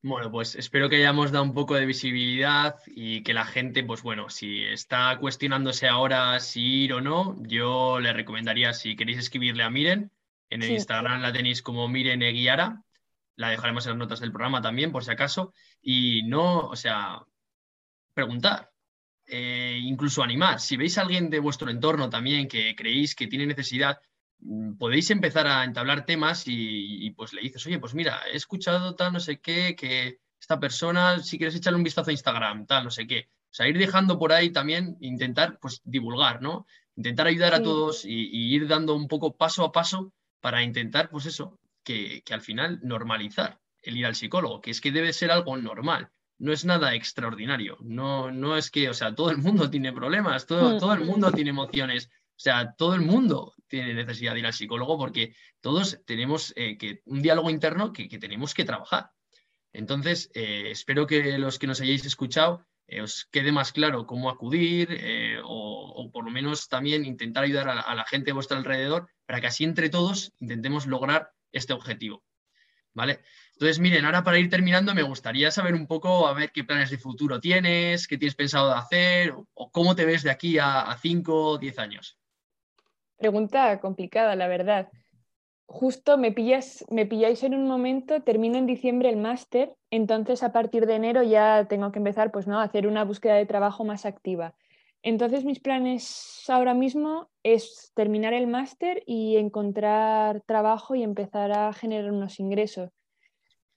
Bueno, 0.03 0.31
pues 0.31 0.55
espero 0.57 0.88
que 0.88 0.96
hayamos 0.96 1.33
dado 1.33 1.44
un 1.44 1.55
poco 1.55 1.75
de 1.75 1.87
visibilidad 1.87 2.77
y 2.87 3.22
que 3.22 3.35
la 3.35 3.44
gente, 3.44 3.85
pues 3.85 4.03
bueno, 4.03 4.29
si 4.31 4.64
está 4.64 5.16
cuestionándose 5.18 5.88
ahora 5.88 6.38
si 6.40 6.85
ir 6.85 6.92
o 6.92 7.01
no, 7.01 7.37
yo 7.42 8.01
le 8.01 8.12
recomendaría, 8.12 8.72
si 8.72 8.96
queréis 8.96 9.18
escribirle 9.18 9.62
a 9.62 9.70
Miren, 9.70 10.11
en 10.52 10.62
el 10.62 10.70
Instagram 10.70 11.22
la 11.22 11.32
tenéis 11.32 11.62
como 11.62 11.88
Miren 11.88 12.22
Eguiara, 12.22 12.82
la 13.36 13.48
dejaremos 13.48 13.86
en 13.86 13.92
las 13.92 13.98
notas 13.98 14.20
del 14.20 14.32
programa 14.32 14.60
también, 14.60 14.92
por 14.92 15.04
si 15.04 15.10
acaso, 15.10 15.52
y 15.80 16.22
no, 16.24 16.68
o 16.68 16.76
sea, 16.76 17.22
preguntar, 18.14 18.70
eh, 19.26 19.78
incluso 19.82 20.22
animar. 20.22 20.60
Si 20.60 20.76
veis 20.76 20.98
a 20.98 21.02
alguien 21.02 21.30
de 21.30 21.38
vuestro 21.38 21.70
entorno 21.70 22.10
también 22.10 22.48
que 22.48 22.74
creéis 22.74 23.14
que 23.14 23.28
tiene 23.28 23.46
necesidad, 23.46 24.00
mm, 24.40 24.74
podéis 24.76 25.10
empezar 25.10 25.46
a 25.46 25.64
entablar 25.64 26.04
temas 26.04 26.44
y, 26.46 27.10
pues 27.16 27.32
le 27.32 27.42
dices, 27.42 27.64
oye, 27.66 27.78
pues 27.78 27.94
mira, 27.94 28.20
he 28.30 28.36
escuchado 28.36 28.94
tal, 28.94 29.12
no 29.12 29.20
sé 29.20 29.40
qué, 29.40 29.74
que 29.76 30.18
esta 30.40 30.60
persona, 30.60 31.20
si 31.20 31.38
quieres 31.38 31.54
echarle 31.56 31.78
un 31.78 31.84
vistazo 31.84 32.10
a 32.10 32.12
Instagram, 32.12 32.66
tal, 32.66 32.84
no 32.84 32.90
sé 32.90 33.06
qué. 33.06 33.28
O 33.50 33.54
sea, 33.54 33.68
ir 33.68 33.78
dejando 33.78 34.18
por 34.18 34.32
ahí 34.32 34.50
también, 34.50 34.96
intentar 35.00 35.58
pues 35.60 35.80
divulgar, 35.84 36.42
¿no? 36.42 36.66
Intentar 36.96 37.26
ayudar 37.26 37.54
a 37.54 37.62
todos 37.62 38.04
y, 38.04 38.54
ir 38.54 38.66
dando 38.66 38.94
un 38.94 39.08
poco 39.08 39.36
paso 39.36 39.64
a 39.64 39.72
paso 39.72 40.12
para 40.42 40.62
intentar, 40.62 41.09
pues 41.09 41.24
eso, 41.24 41.59
que, 41.83 42.22
que 42.22 42.35
al 42.35 42.42
final 42.42 42.81
normalizar 42.83 43.59
el 43.81 43.96
ir 43.96 44.05
al 44.05 44.14
psicólogo, 44.14 44.61
que 44.61 44.70
es 44.70 44.83
que 44.83 44.92
debe 44.92 45.14
ser 45.14 45.31
algo 45.31 45.57
normal 45.57 46.12
no 46.42 46.52
es 46.52 46.64
nada 46.64 46.92
extraordinario. 46.94 47.78
No, 47.83 48.33
no 48.33 48.57
es 48.57 48.68
que, 48.70 48.88
o 48.90 48.94
sea, 48.94 49.14
todo 49.14 49.31
el 49.31 49.38
mundo 49.38 49.70
tiene 49.70 49.92
problemas, 49.92 50.44
todo, 50.44 50.74
mm. 50.74 50.81
todo 50.81 50.92
el 50.94 51.05
mundo 51.05 51.31
tiene 51.31 51.50
emociones. 51.50 52.07
O 52.07 52.42
sea, 52.42 52.74
todo 52.74 52.96
el 52.96 53.02
mundo 53.02 53.55
tiene 53.68 53.94
necesidad 53.94 54.33
de 54.33 54.40
ir 54.40 54.46
al 54.46 54.52
psicólogo 54.52 54.98
porque 54.98 55.37
todos 55.61 56.00
tenemos 56.05 56.52
eh, 56.57 56.76
que, 56.76 57.00
un 57.05 57.22
diálogo 57.22 57.48
interno 57.48 57.92
que, 57.92 58.09
tenemos 58.18 58.55
que 58.55 58.64
trabajar. 58.64 59.11
Entonces, 59.72 60.33
eh, 60.35 60.72
espero 60.72 61.07
que 61.07 61.38
los 61.38 61.61
que 61.61 61.68
nos 61.68 61.81
hayáis 61.81 62.05
escuchado 62.05 62.66
eh, 62.86 63.02
os 63.02 63.26
quede 63.30 63.52
más 63.52 63.72
claro 63.72 64.06
cómo 64.06 64.30
acudir 64.30 64.98
o, 65.44 66.10
por 66.12 66.24
lo 66.24 66.30
menos 66.30 66.68
también 66.68 67.04
intentar 67.04 67.44
ayudar 67.44 67.68
a, 67.68 67.94
la 67.94 68.04
gente 68.04 68.26
de 68.26 68.32
vuestro 68.32 68.56
alrededor 68.56 69.08
para 69.26 69.40
que 69.40 69.46
así 69.46 69.64
entre 69.64 69.88
todos 69.88 70.32
intentemos 70.40 70.86
lograr 70.86 71.30
este 71.52 71.72
objetivo. 71.72 72.22
¿Vale? 72.94 73.20
Entonces, 73.54 73.78
miren, 73.78 74.04
ahora 74.04 74.22
para 74.22 74.38
ir 74.38 74.50
terminando, 74.50 74.94
me 74.94 75.02
gustaría 75.02 75.50
saber 75.50 75.74
un 75.74 75.86
poco, 75.86 76.26
a 76.26 76.34
ver 76.34 76.52
qué 76.52 76.64
planes 76.64 76.90
de 76.90 76.98
futuro 76.98 77.40
tienes, 77.40 78.06
qué 78.06 78.18
tienes 78.18 78.34
pensado 78.34 78.68
de 78.68 78.74
hacer 78.74 79.34
o, 79.54 79.70
cómo 79.70 79.96
te 79.96 80.04
ves 80.04 80.22
de 80.22 80.30
aquí 80.30 80.58
a 80.58 80.94
5 81.00 81.46
o 81.52 81.58
10 81.58 81.78
años. 81.78 82.18
Pregunta 83.22 83.78
complicada, 83.78 84.34
la 84.34 84.48
verdad. 84.48 84.90
Justo 85.72 86.18
me, 86.18 86.32
pillas, 86.32 86.85
me 86.90 87.06
pilláis 87.06 87.42
en 87.42 87.54
un 87.54 87.66
momento, 87.66 88.22
termino 88.22 88.58
en 88.58 88.66
diciembre 88.66 89.08
el 89.08 89.16
máster, 89.16 89.74
entonces 89.90 90.42
a 90.42 90.52
partir 90.52 90.87
de 90.87 90.94
enero 90.94 91.22
ya 91.22 91.66
tengo 91.66 91.90
que 91.92 91.98
empezar 91.98 92.30
pues, 92.30 92.46
¿no? 92.46 92.61
a 92.61 92.64
hacer 92.64 92.87
una 92.87 93.04
búsqueda 93.04 93.35
de 93.35 93.46
trabajo 93.46 93.82
más 93.85 94.04
activa. 94.04 94.54
Entonces 95.02 95.44
mis 95.44 95.61
planes 95.61 96.44
ahora 96.48 96.74
mismo 96.74 97.30
es 97.42 97.90
terminar 97.94 98.35
el 98.35 98.46
máster 98.46 99.02
y 99.06 99.37
encontrar 99.37 100.42
trabajo 100.42 100.94
y 100.94 101.02
empezar 101.02 101.50
a 101.52 101.72
generar 101.72 102.12
unos 102.12 102.38
ingresos 102.38 102.90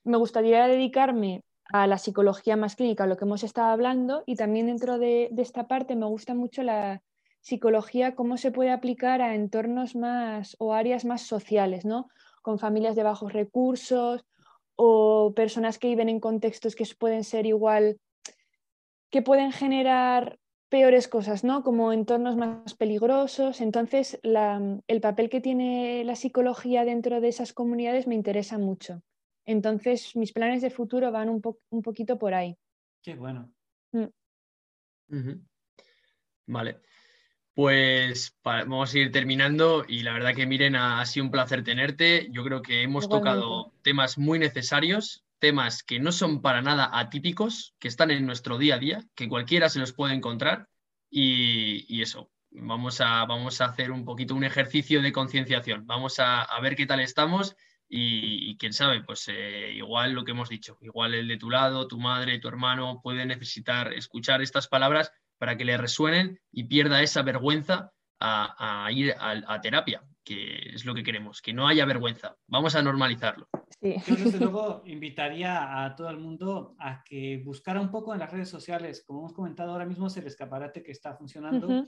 me 0.06 0.16
gustaría 0.16 0.68
dedicarme 0.68 1.42
a 1.72 1.88
la 1.88 1.98
psicología 1.98 2.56
más 2.56 2.76
clínica, 2.76 3.06
lo 3.06 3.16
que 3.16 3.24
hemos 3.24 3.42
estado 3.42 3.68
hablando, 3.70 4.22
y 4.24 4.36
también 4.36 4.66
dentro 4.66 4.98
de, 4.98 5.30
esta 5.36 5.66
parte 5.66 5.96
me 5.96 6.06
gusta 6.06 6.32
mucho 6.32 6.62
la 6.62 7.02
psicología, 7.46 8.16
cómo 8.16 8.38
se 8.38 8.50
puede 8.50 8.72
aplicar 8.72 9.22
a 9.22 9.36
entornos 9.36 9.94
más 9.94 10.56
o 10.58 10.74
áreas 10.74 11.04
más 11.04 11.22
sociales, 11.22 11.84
¿no? 11.84 12.08
Con 12.42 12.58
familias 12.58 12.96
de 12.96 13.04
bajos 13.04 13.32
recursos 13.32 14.26
o 14.74 15.32
personas 15.32 15.78
que 15.78 15.86
viven 15.86 16.08
en 16.08 16.18
contextos 16.18 16.74
que 16.74 16.84
pueden 16.98 17.22
ser 17.22 17.46
igual, 17.46 18.00
que 19.10 19.22
pueden 19.22 19.52
generar 19.52 20.40
peores 20.68 21.06
cosas, 21.06 21.44
¿no? 21.44 21.62
Como 21.62 21.92
entornos 21.92 22.36
más 22.36 22.74
peligrosos. 22.74 23.60
Entonces, 23.60 24.18
el 24.24 25.00
papel 25.00 25.30
que 25.30 25.40
tiene 25.40 26.02
la 26.02 26.16
psicología 26.16 26.84
dentro 26.84 27.20
de 27.20 27.28
esas 27.28 27.52
comunidades 27.52 28.08
me 28.08 28.16
interesa 28.16 28.58
mucho. 28.58 29.02
Entonces, 29.44 30.16
mis 30.16 30.32
planes 30.32 30.62
de 30.62 30.70
futuro 30.70 31.12
van 31.12 31.28
un, 31.28 31.40
un 31.70 31.82
poquito 31.82 32.18
por 32.18 32.34
ahí. 32.34 32.58
Qué 33.04 33.14
bueno. 33.14 33.52
Mm. 33.92 34.06
Vale. 36.48 36.80
Pues 37.56 38.36
vamos 38.44 38.92
a 38.92 38.98
ir 38.98 39.10
terminando 39.10 39.86
y 39.88 40.02
la 40.02 40.12
verdad 40.12 40.34
que 40.34 40.44
miren, 40.44 40.76
ha, 40.76 41.02
sido 41.06 41.24
un 41.24 41.30
placer 41.30 41.64
tenerte. 41.64 42.28
Yo 42.30 42.44
creo 42.44 42.60
que 42.60 42.82
hemos 42.82 43.08
tocado 43.08 43.72
temas 43.80 44.18
muy 44.18 44.38
necesarios, 44.38 45.24
temas 45.38 45.82
que 45.82 45.98
no 45.98 46.12
son 46.12 46.42
para 46.42 46.60
nada 46.60 46.90
atípicos, 46.92 47.74
que 47.78 47.88
están 47.88 48.10
en 48.10 48.26
nuestro 48.26 48.58
día 48.58 48.74
a 48.74 48.78
día, 48.78 49.04
que 49.14 49.26
cualquiera 49.26 49.70
se 49.70 49.78
los 49.78 49.94
puede 49.94 50.12
encontrar 50.12 50.68
y, 51.08 52.02
eso. 52.02 52.30
Vamos 52.50 53.00
a, 53.00 53.24
vamos 53.24 53.62
a 53.62 53.64
hacer 53.64 53.90
un 53.90 54.04
poquito 54.04 54.34
un 54.34 54.44
ejercicio 54.44 55.00
de 55.00 55.12
concienciación. 55.12 55.86
Vamos 55.86 56.18
a, 56.18 56.42
a 56.42 56.60
ver 56.60 56.76
qué 56.76 56.84
tal 56.84 57.00
estamos 57.00 57.56
y, 57.88 58.58
quién 58.58 58.74
sabe, 58.74 59.02
pues 59.02 59.28
eh, 59.28 59.72
igual 59.72 60.12
lo 60.12 60.26
que 60.26 60.32
hemos 60.32 60.50
dicho, 60.50 60.76
igual 60.82 61.14
el 61.14 61.26
de 61.26 61.38
tu 61.38 61.48
lado, 61.48 61.88
tu 61.88 61.98
madre, 61.98 62.38
tu 62.38 62.48
hermano 62.48 63.00
puede 63.02 63.24
necesitar 63.24 63.94
escuchar 63.94 64.42
estas 64.42 64.68
palabras 64.68 65.10
para 65.38 65.56
que 65.56 65.64
le 65.64 65.76
resuenen 65.76 66.40
y 66.50 66.64
pierda 66.64 67.02
esa 67.02 67.22
vergüenza 67.22 67.92
a, 68.18 68.88
ir 68.92 69.14
a, 69.18 69.60
terapia, 69.60 70.02
que 70.24 70.70
es 70.74 70.84
lo 70.84 70.94
que 70.94 71.02
queremos, 71.02 71.42
que 71.42 71.52
no 71.52 71.68
haya 71.68 71.84
vergüenza. 71.84 72.36
Vamos 72.46 72.74
a 72.74 72.82
normalizarlo. 72.82 73.48
Yo 73.80 74.16
desde 74.16 74.38
luego 74.40 74.82
invitaría 74.86 75.84
a 75.84 75.94
todo 75.94 76.10
el 76.10 76.18
mundo 76.18 76.74
a 76.78 77.02
que 77.04 77.42
buscara 77.44 77.80
un 77.80 77.90
poco 77.90 78.14
en 78.14 78.20
las 78.20 78.30
redes 78.30 78.48
sociales, 78.48 79.04
como 79.06 79.20
hemos 79.20 79.34
comentado 79.34 79.72
ahora 79.72 79.86
mismo 79.86 80.06
es 80.06 80.16
el 80.16 80.26
escaparate 80.26 80.82
que 80.82 80.92
está 80.92 81.14
funcionando, 81.14 81.86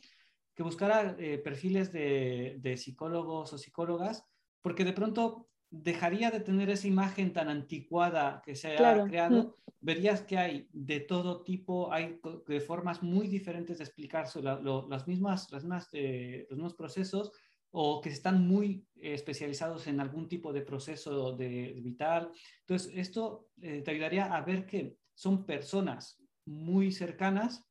que 0.54 0.62
buscara 0.62 1.16
eh, 1.18 1.38
perfiles 1.38 1.92
de, 1.92 2.56
de 2.58 2.76
psicólogos 2.76 3.52
o 3.52 3.58
psicólogas, 3.58 4.24
porque 4.60 4.84
de 4.84 4.92
pronto 4.92 5.48
dejaría 5.70 6.30
de 6.30 6.40
tener 6.40 6.70
esa 6.70 6.86
imagen 6.86 7.32
tan 7.32 7.48
anticuada 7.48 8.42
que 8.44 8.54
se 8.54 8.76
ha 8.76 9.04
creado, 9.04 9.54
verías 9.80 10.22
que 10.22 10.38
hay 10.38 10.68
de 10.72 11.00
todo 11.00 11.42
tipo, 11.42 11.92
hay 11.92 12.20
de 12.46 12.60
formas 12.60 13.02
muy 13.02 13.28
diferentes 13.28 13.78
de 13.78 13.84
explicar 13.84 14.26
las 14.42 15.06
mismas, 15.06 15.50
las 15.52 15.62
mismas 15.62 15.88
eh, 15.92 16.46
los 16.48 16.56
mismos 16.56 16.74
procesos 16.74 17.32
o 17.70 18.00
que 18.00 18.08
están 18.08 18.46
muy 18.46 18.86
especializados 18.96 19.86
en 19.86 20.00
algún 20.00 20.26
tipo 20.26 20.52
de 20.54 20.62
proceso 20.62 21.36
de, 21.36 21.78
vital. 21.82 22.32
Entonces, 22.60 22.92
esto 22.94 23.48
eh, 23.60 23.82
te 23.82 23.90
ayudaría 23.90 24.34
a 24.34 24.40
ver 24.40 24.64
que 24.64 24.96
son 25.14 25.44
personas 25.44 26.18
muy 26.46 26.92
cercanas 26.92 27.68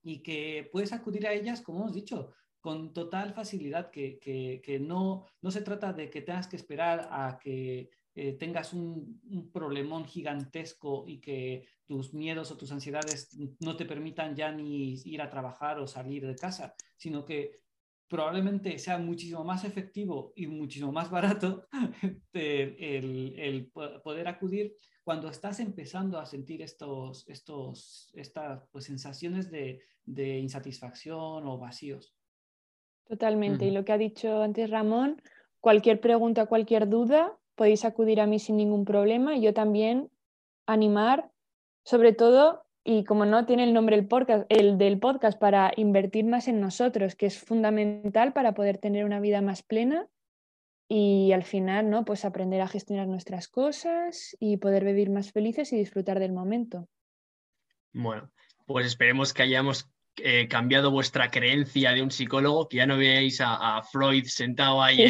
y 0.00 0.22
que 0.22 0.68
puedes 0.70 0.92
acudir 0.92 1.26
a 1.26 1.32
ellas, 1.32 1.60
como 1.60 1.80
hemos 1.80 1.92
dicho, 1.94 2.32
con 2.62 2.94
total 2.94 3.34
facilidad, 3.34 3.90
que, 3.90 4.78
no, 4.80 5.26
no 5.42 5.50
se 5.50 5.60
trata 5.60 5.92
de 5.92 6.08
que 6.08 6.22
tengas 6.22 6.46
que 6.46 6.56
esperar 6.56 7.08
a 7.10 7.38
que 7.42 7.90
eh, 8.14 8.32
tengas 8.34 8.72
un, 8.72 9.20
un, 9.24 9.50
problemón 9.50 10.04
gigantesco 10.04 11.04
y 11.06 11.18
que 11.18 11.66
tus 11.86 12.14
miedos 12.14 12.50
o 12.50 12.56
tus 12.56 12.70
ansiedades 12.70 13.36
no 13.58 13.76
te 13.76 13.84
permitan 13.84 14.36
ya 14.36 14.52
ni 14.52 14.94
ir 15.04 15.20
a 15.22 15.28
trabajar 15.28 15.80
o 15.80 15.86
salir 15.86 16.24
de 16.26 16.36
casa, 16.36 16.74
sino 16.96 17.24
que 17.24 17.62
probablemente 18.12 18.78
sea 18.78 18.98
muchísimo 18.98 19.42
más 19.42 19.64
efectivo 19.64 20.32
y 20.36 20.46
muchísimo 20.46 20.92
más 20.92 21.10
barato 21.10 21.66
el, 22.32 23.72
poder 24.04 24.28
acudir 24.28 24.76
cuando 25.02 25.30
estás 25.30 25.58
empezando 25.58 26.20
a 26.20 26.26
sentir 26.26 26.62
estos, 26.62 27.28
estos, 27.28 28.10
estas 28.12 28.68
pues, 28.70 28.84
sensaciones 28.84 29.50
de, 29.50 29.80
de 30.04 30.38
insatisfacción 30.38 31.46
o 31.46 31.58
vacíos. 31.58 32.14
Totalmente. 33.06 33.66
Y 33.66 33.70
lo 33.70 33.84
que 33.84 33.92
ha 33.92 33.98
dicho 33.98 34.42
antes 34.42 34.70
Ramón, 34.70 35.20
cualquier 35.60 36.00
pregunta, 36.00 36.46
cualquier 36.46 36.88
duda, 36.88 37.36
podéis 37.54 37.84
acudir 37.84 38.20
a 38.20 38.26
mí 38.26 38.38
sin 38.38 38.56
ningún 38.56 38.84
problema. 38.84 39.36
Y 39.36 39.42
yo 39.42 39.54
también 39.54 40.10
animar, 40.66 41.30
sobre 41.84 42.12
todo, 42.12 42.64
y 42.84 43.04
como 43.04 43.26
no 43.26 43.46
tiene 43.46 43.64
el 43.64 43.74
nombre 43.74 43.96
el, 43.96 44.06
podcast, 44.06 44.44
el 44.48 44.78
del 44.78 44.98
podcast, 44.98 45.38
para 45.38 45.72
invertir 45.76 46.24
más 46.24 46.48
en 46.48 46.60
nosotros, 46.60 47.14
que 47.14 47.26
es 47.26 47.38
fundamental 47.38 48.32
para 48.32 48.54
poder 48.54 48.78
tener 48.78 49.04
una 49.04 49.20
vida 49.20 49.40
más 49.40 49.62
plena 49.62 50.08
y 50.88 51.32
al 51.32 51.44
final, 51.44 51.88
¿no? 51.88 52.04
Pues 52.04 52.24
aprender 52.24 52.60
a 52.60 52.68
gestionar 52.68 53.06
nuestras 53.06 53.48
cosas 53.48 54.36
y 54.40 54.58
poder 54.58 54.84
vivir 54.84 55.10
más 55.10 55.32
felices 55.32 55.72
y 55.72 55.76
disfrutar 55.76 56.18
del 56.18 56.32
momento. 56.32 56.88
Bueno, 57.92 58.30
pues 58.66 58.86
esperemos 58.86 59.32
que 59.32 59.42
hayamos 59.42 59.90
eh, 60.18 60.46
cambiado 60.48 60.90
vuestra 60.90 61.30
creencia 61.30 61.92
de 61.92 62.02
un 62.02 62.10
psicólogo, 62.10 62.68
que 62.68 62.78
ya 62.78 62.86
no 62.86 62.98
veáis 62.98 63.40
a, 63.40 63.82
Freud 63.90 64.24
sentado 64.26 64.82
ahí 64.82 65.02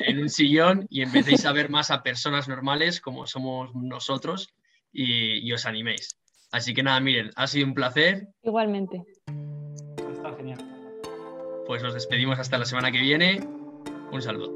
en 0.00 0.18
un, 0.18 0.28
sillón 0.28 0.86
y 0.90 1.02
empecéis 1.02 1.46
a 1.46 1.52
ver 1.52 1.70
más 1.70 1.90
a 1.90 2.02
personas 2.02 2.46
normales 2.46 3.00
como 3.00 3.26
somos 3.26 3.74
nosotros 3.74 4.54
y, 4.92 5.50
os 5.52 5.66
animéis. 5.66 6.18
Así 6.52 6.74
que 6.74 6.82
nada, 6.82 7.00
miren, 7.00 7.30
ha 7.34 7.46
sido 7.46 7.66
un 7.66 7.74
placer. 7.74 8.28
Igualmente. 8.42 9.02
Está 10.12 10.34
genial. 10.36 10.58
pues 11.66 11.82
nos 11.82 11.94
despedimos 11.94 12.38
hasta 12.38 12.58
la 12.58 12.64
semana 12.64 12.92
que 12.92 13.00
viene. 13.00 13.40
Un 14.12 14.22
saludo. 14.22 14.54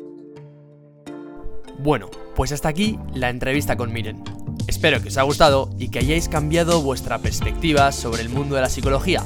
Bueno, 1.78 2.10
pues 2.36 2.52
hasta 2.52 2.68
aquí 2.68 2.98
la 3.14 3.30
entrevista 3.30 3.76
con 3.76 3.92
Miren. 3.92 4.22
Espero 4.68 5.00
que 5.00 5.08
os 5.08 5.16
haya 5.16 5.24
gustado 5.24 5.70
y 5.78 5.88
que 5.88 5.98
hayáis 5.98 6.28
cambiado 6.28 6.82
vuestra 6.82 7.18
perspectiva 7.18 7.90
sobre 7.90 8.22
el 8.22 8.28
mundo 8.28 8.54
de 8.54 8.60
la 8.60 8.68
psicología, 8.68 9.22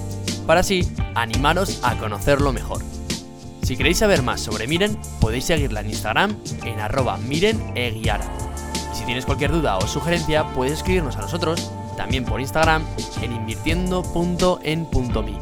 para 0.47 0.61
así 0.61 0.87
animaros 1.15 1.81
a 1.83 1.97
conocerlo 1.97 2.53
mejor. 2.53 2.83
Si 3.63 3.75
queréis 3.77 3.99
saber 3.99 4.23
más 4.23 4.41
sobre 4.43 4.67
Miren, 4.67 4.99
podéis 5.21 5.45
seguirla 5.47 5.81
en 5.81 5.91
Instagram 5.91 6.37
en 6.65 6.81
arroba 6.81 7.17
mireneguiara. 7.17 8.27
Y 8.93 8.97
si 8.97 9.05
tienes 9.05 9.25
cualquier 9.25 9.53
duda 9.53 9.79
o 9.79 9.87
sugerencia, 9.87 10.45
puedes 10.49 10.75
escribirnos 10.75 11.17
a 11.17 11.23
nosotros, 11.23 11.71
también 11.97 12.27
por 12.27 12.41
Instagram, 12.41 12.85
en 13.23 13.33
invirtiendo.en.me. 13.33 15.39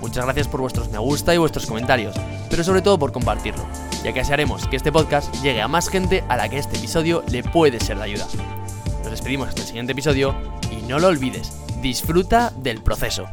Muchas 0.00 0.24
gracias 0.24 0.48
por 0.48 0.60
vuestros 0.60 0.90
me 0.90 0.98
gusta 0.98 1.34
y 1.34 1.38
vuestros 1.38 1.66
comentarios, 1.66 2.16
pero 2.48 2.64
sobre 2.64 2.82
todo 2.82 2.98
por 2.98 3.12
compartirlo, 3.12 3.64
ya 4.02 4.12
que 4.12 4.20
haremos 4.20 4.66
que 4.66 4.74
este 4.76 4.90
podcast 4.90 5.32
llegue 5.42 5.62
a 5.62 5.68
más 5.68 5.88
gente 5.88 6.24
a 6.28 6.36
la 6.36 6.48
que 6.48 6.58
este 6.58 6.76
episodio 6.78 7.22
le 7.30 7.44
puede 7.44 7.78
ser 7.80 7.98
de 7.98 8.04
ayuda. 8.04 8.26
Nos 9.02 9.10
despedimos 9.10 9.48
hasta 9.48 9.60
el 9.60 9.66
siguiente 9.66 9.92
episodio 9.92 10.34
y 10.70 10.76
no 10.88 10.98
lo 10.98 11.08
olvides, 11.08 11.52
disfruta 11.82 12.50
del 12.56 12.82
proceso. 12.82 13.28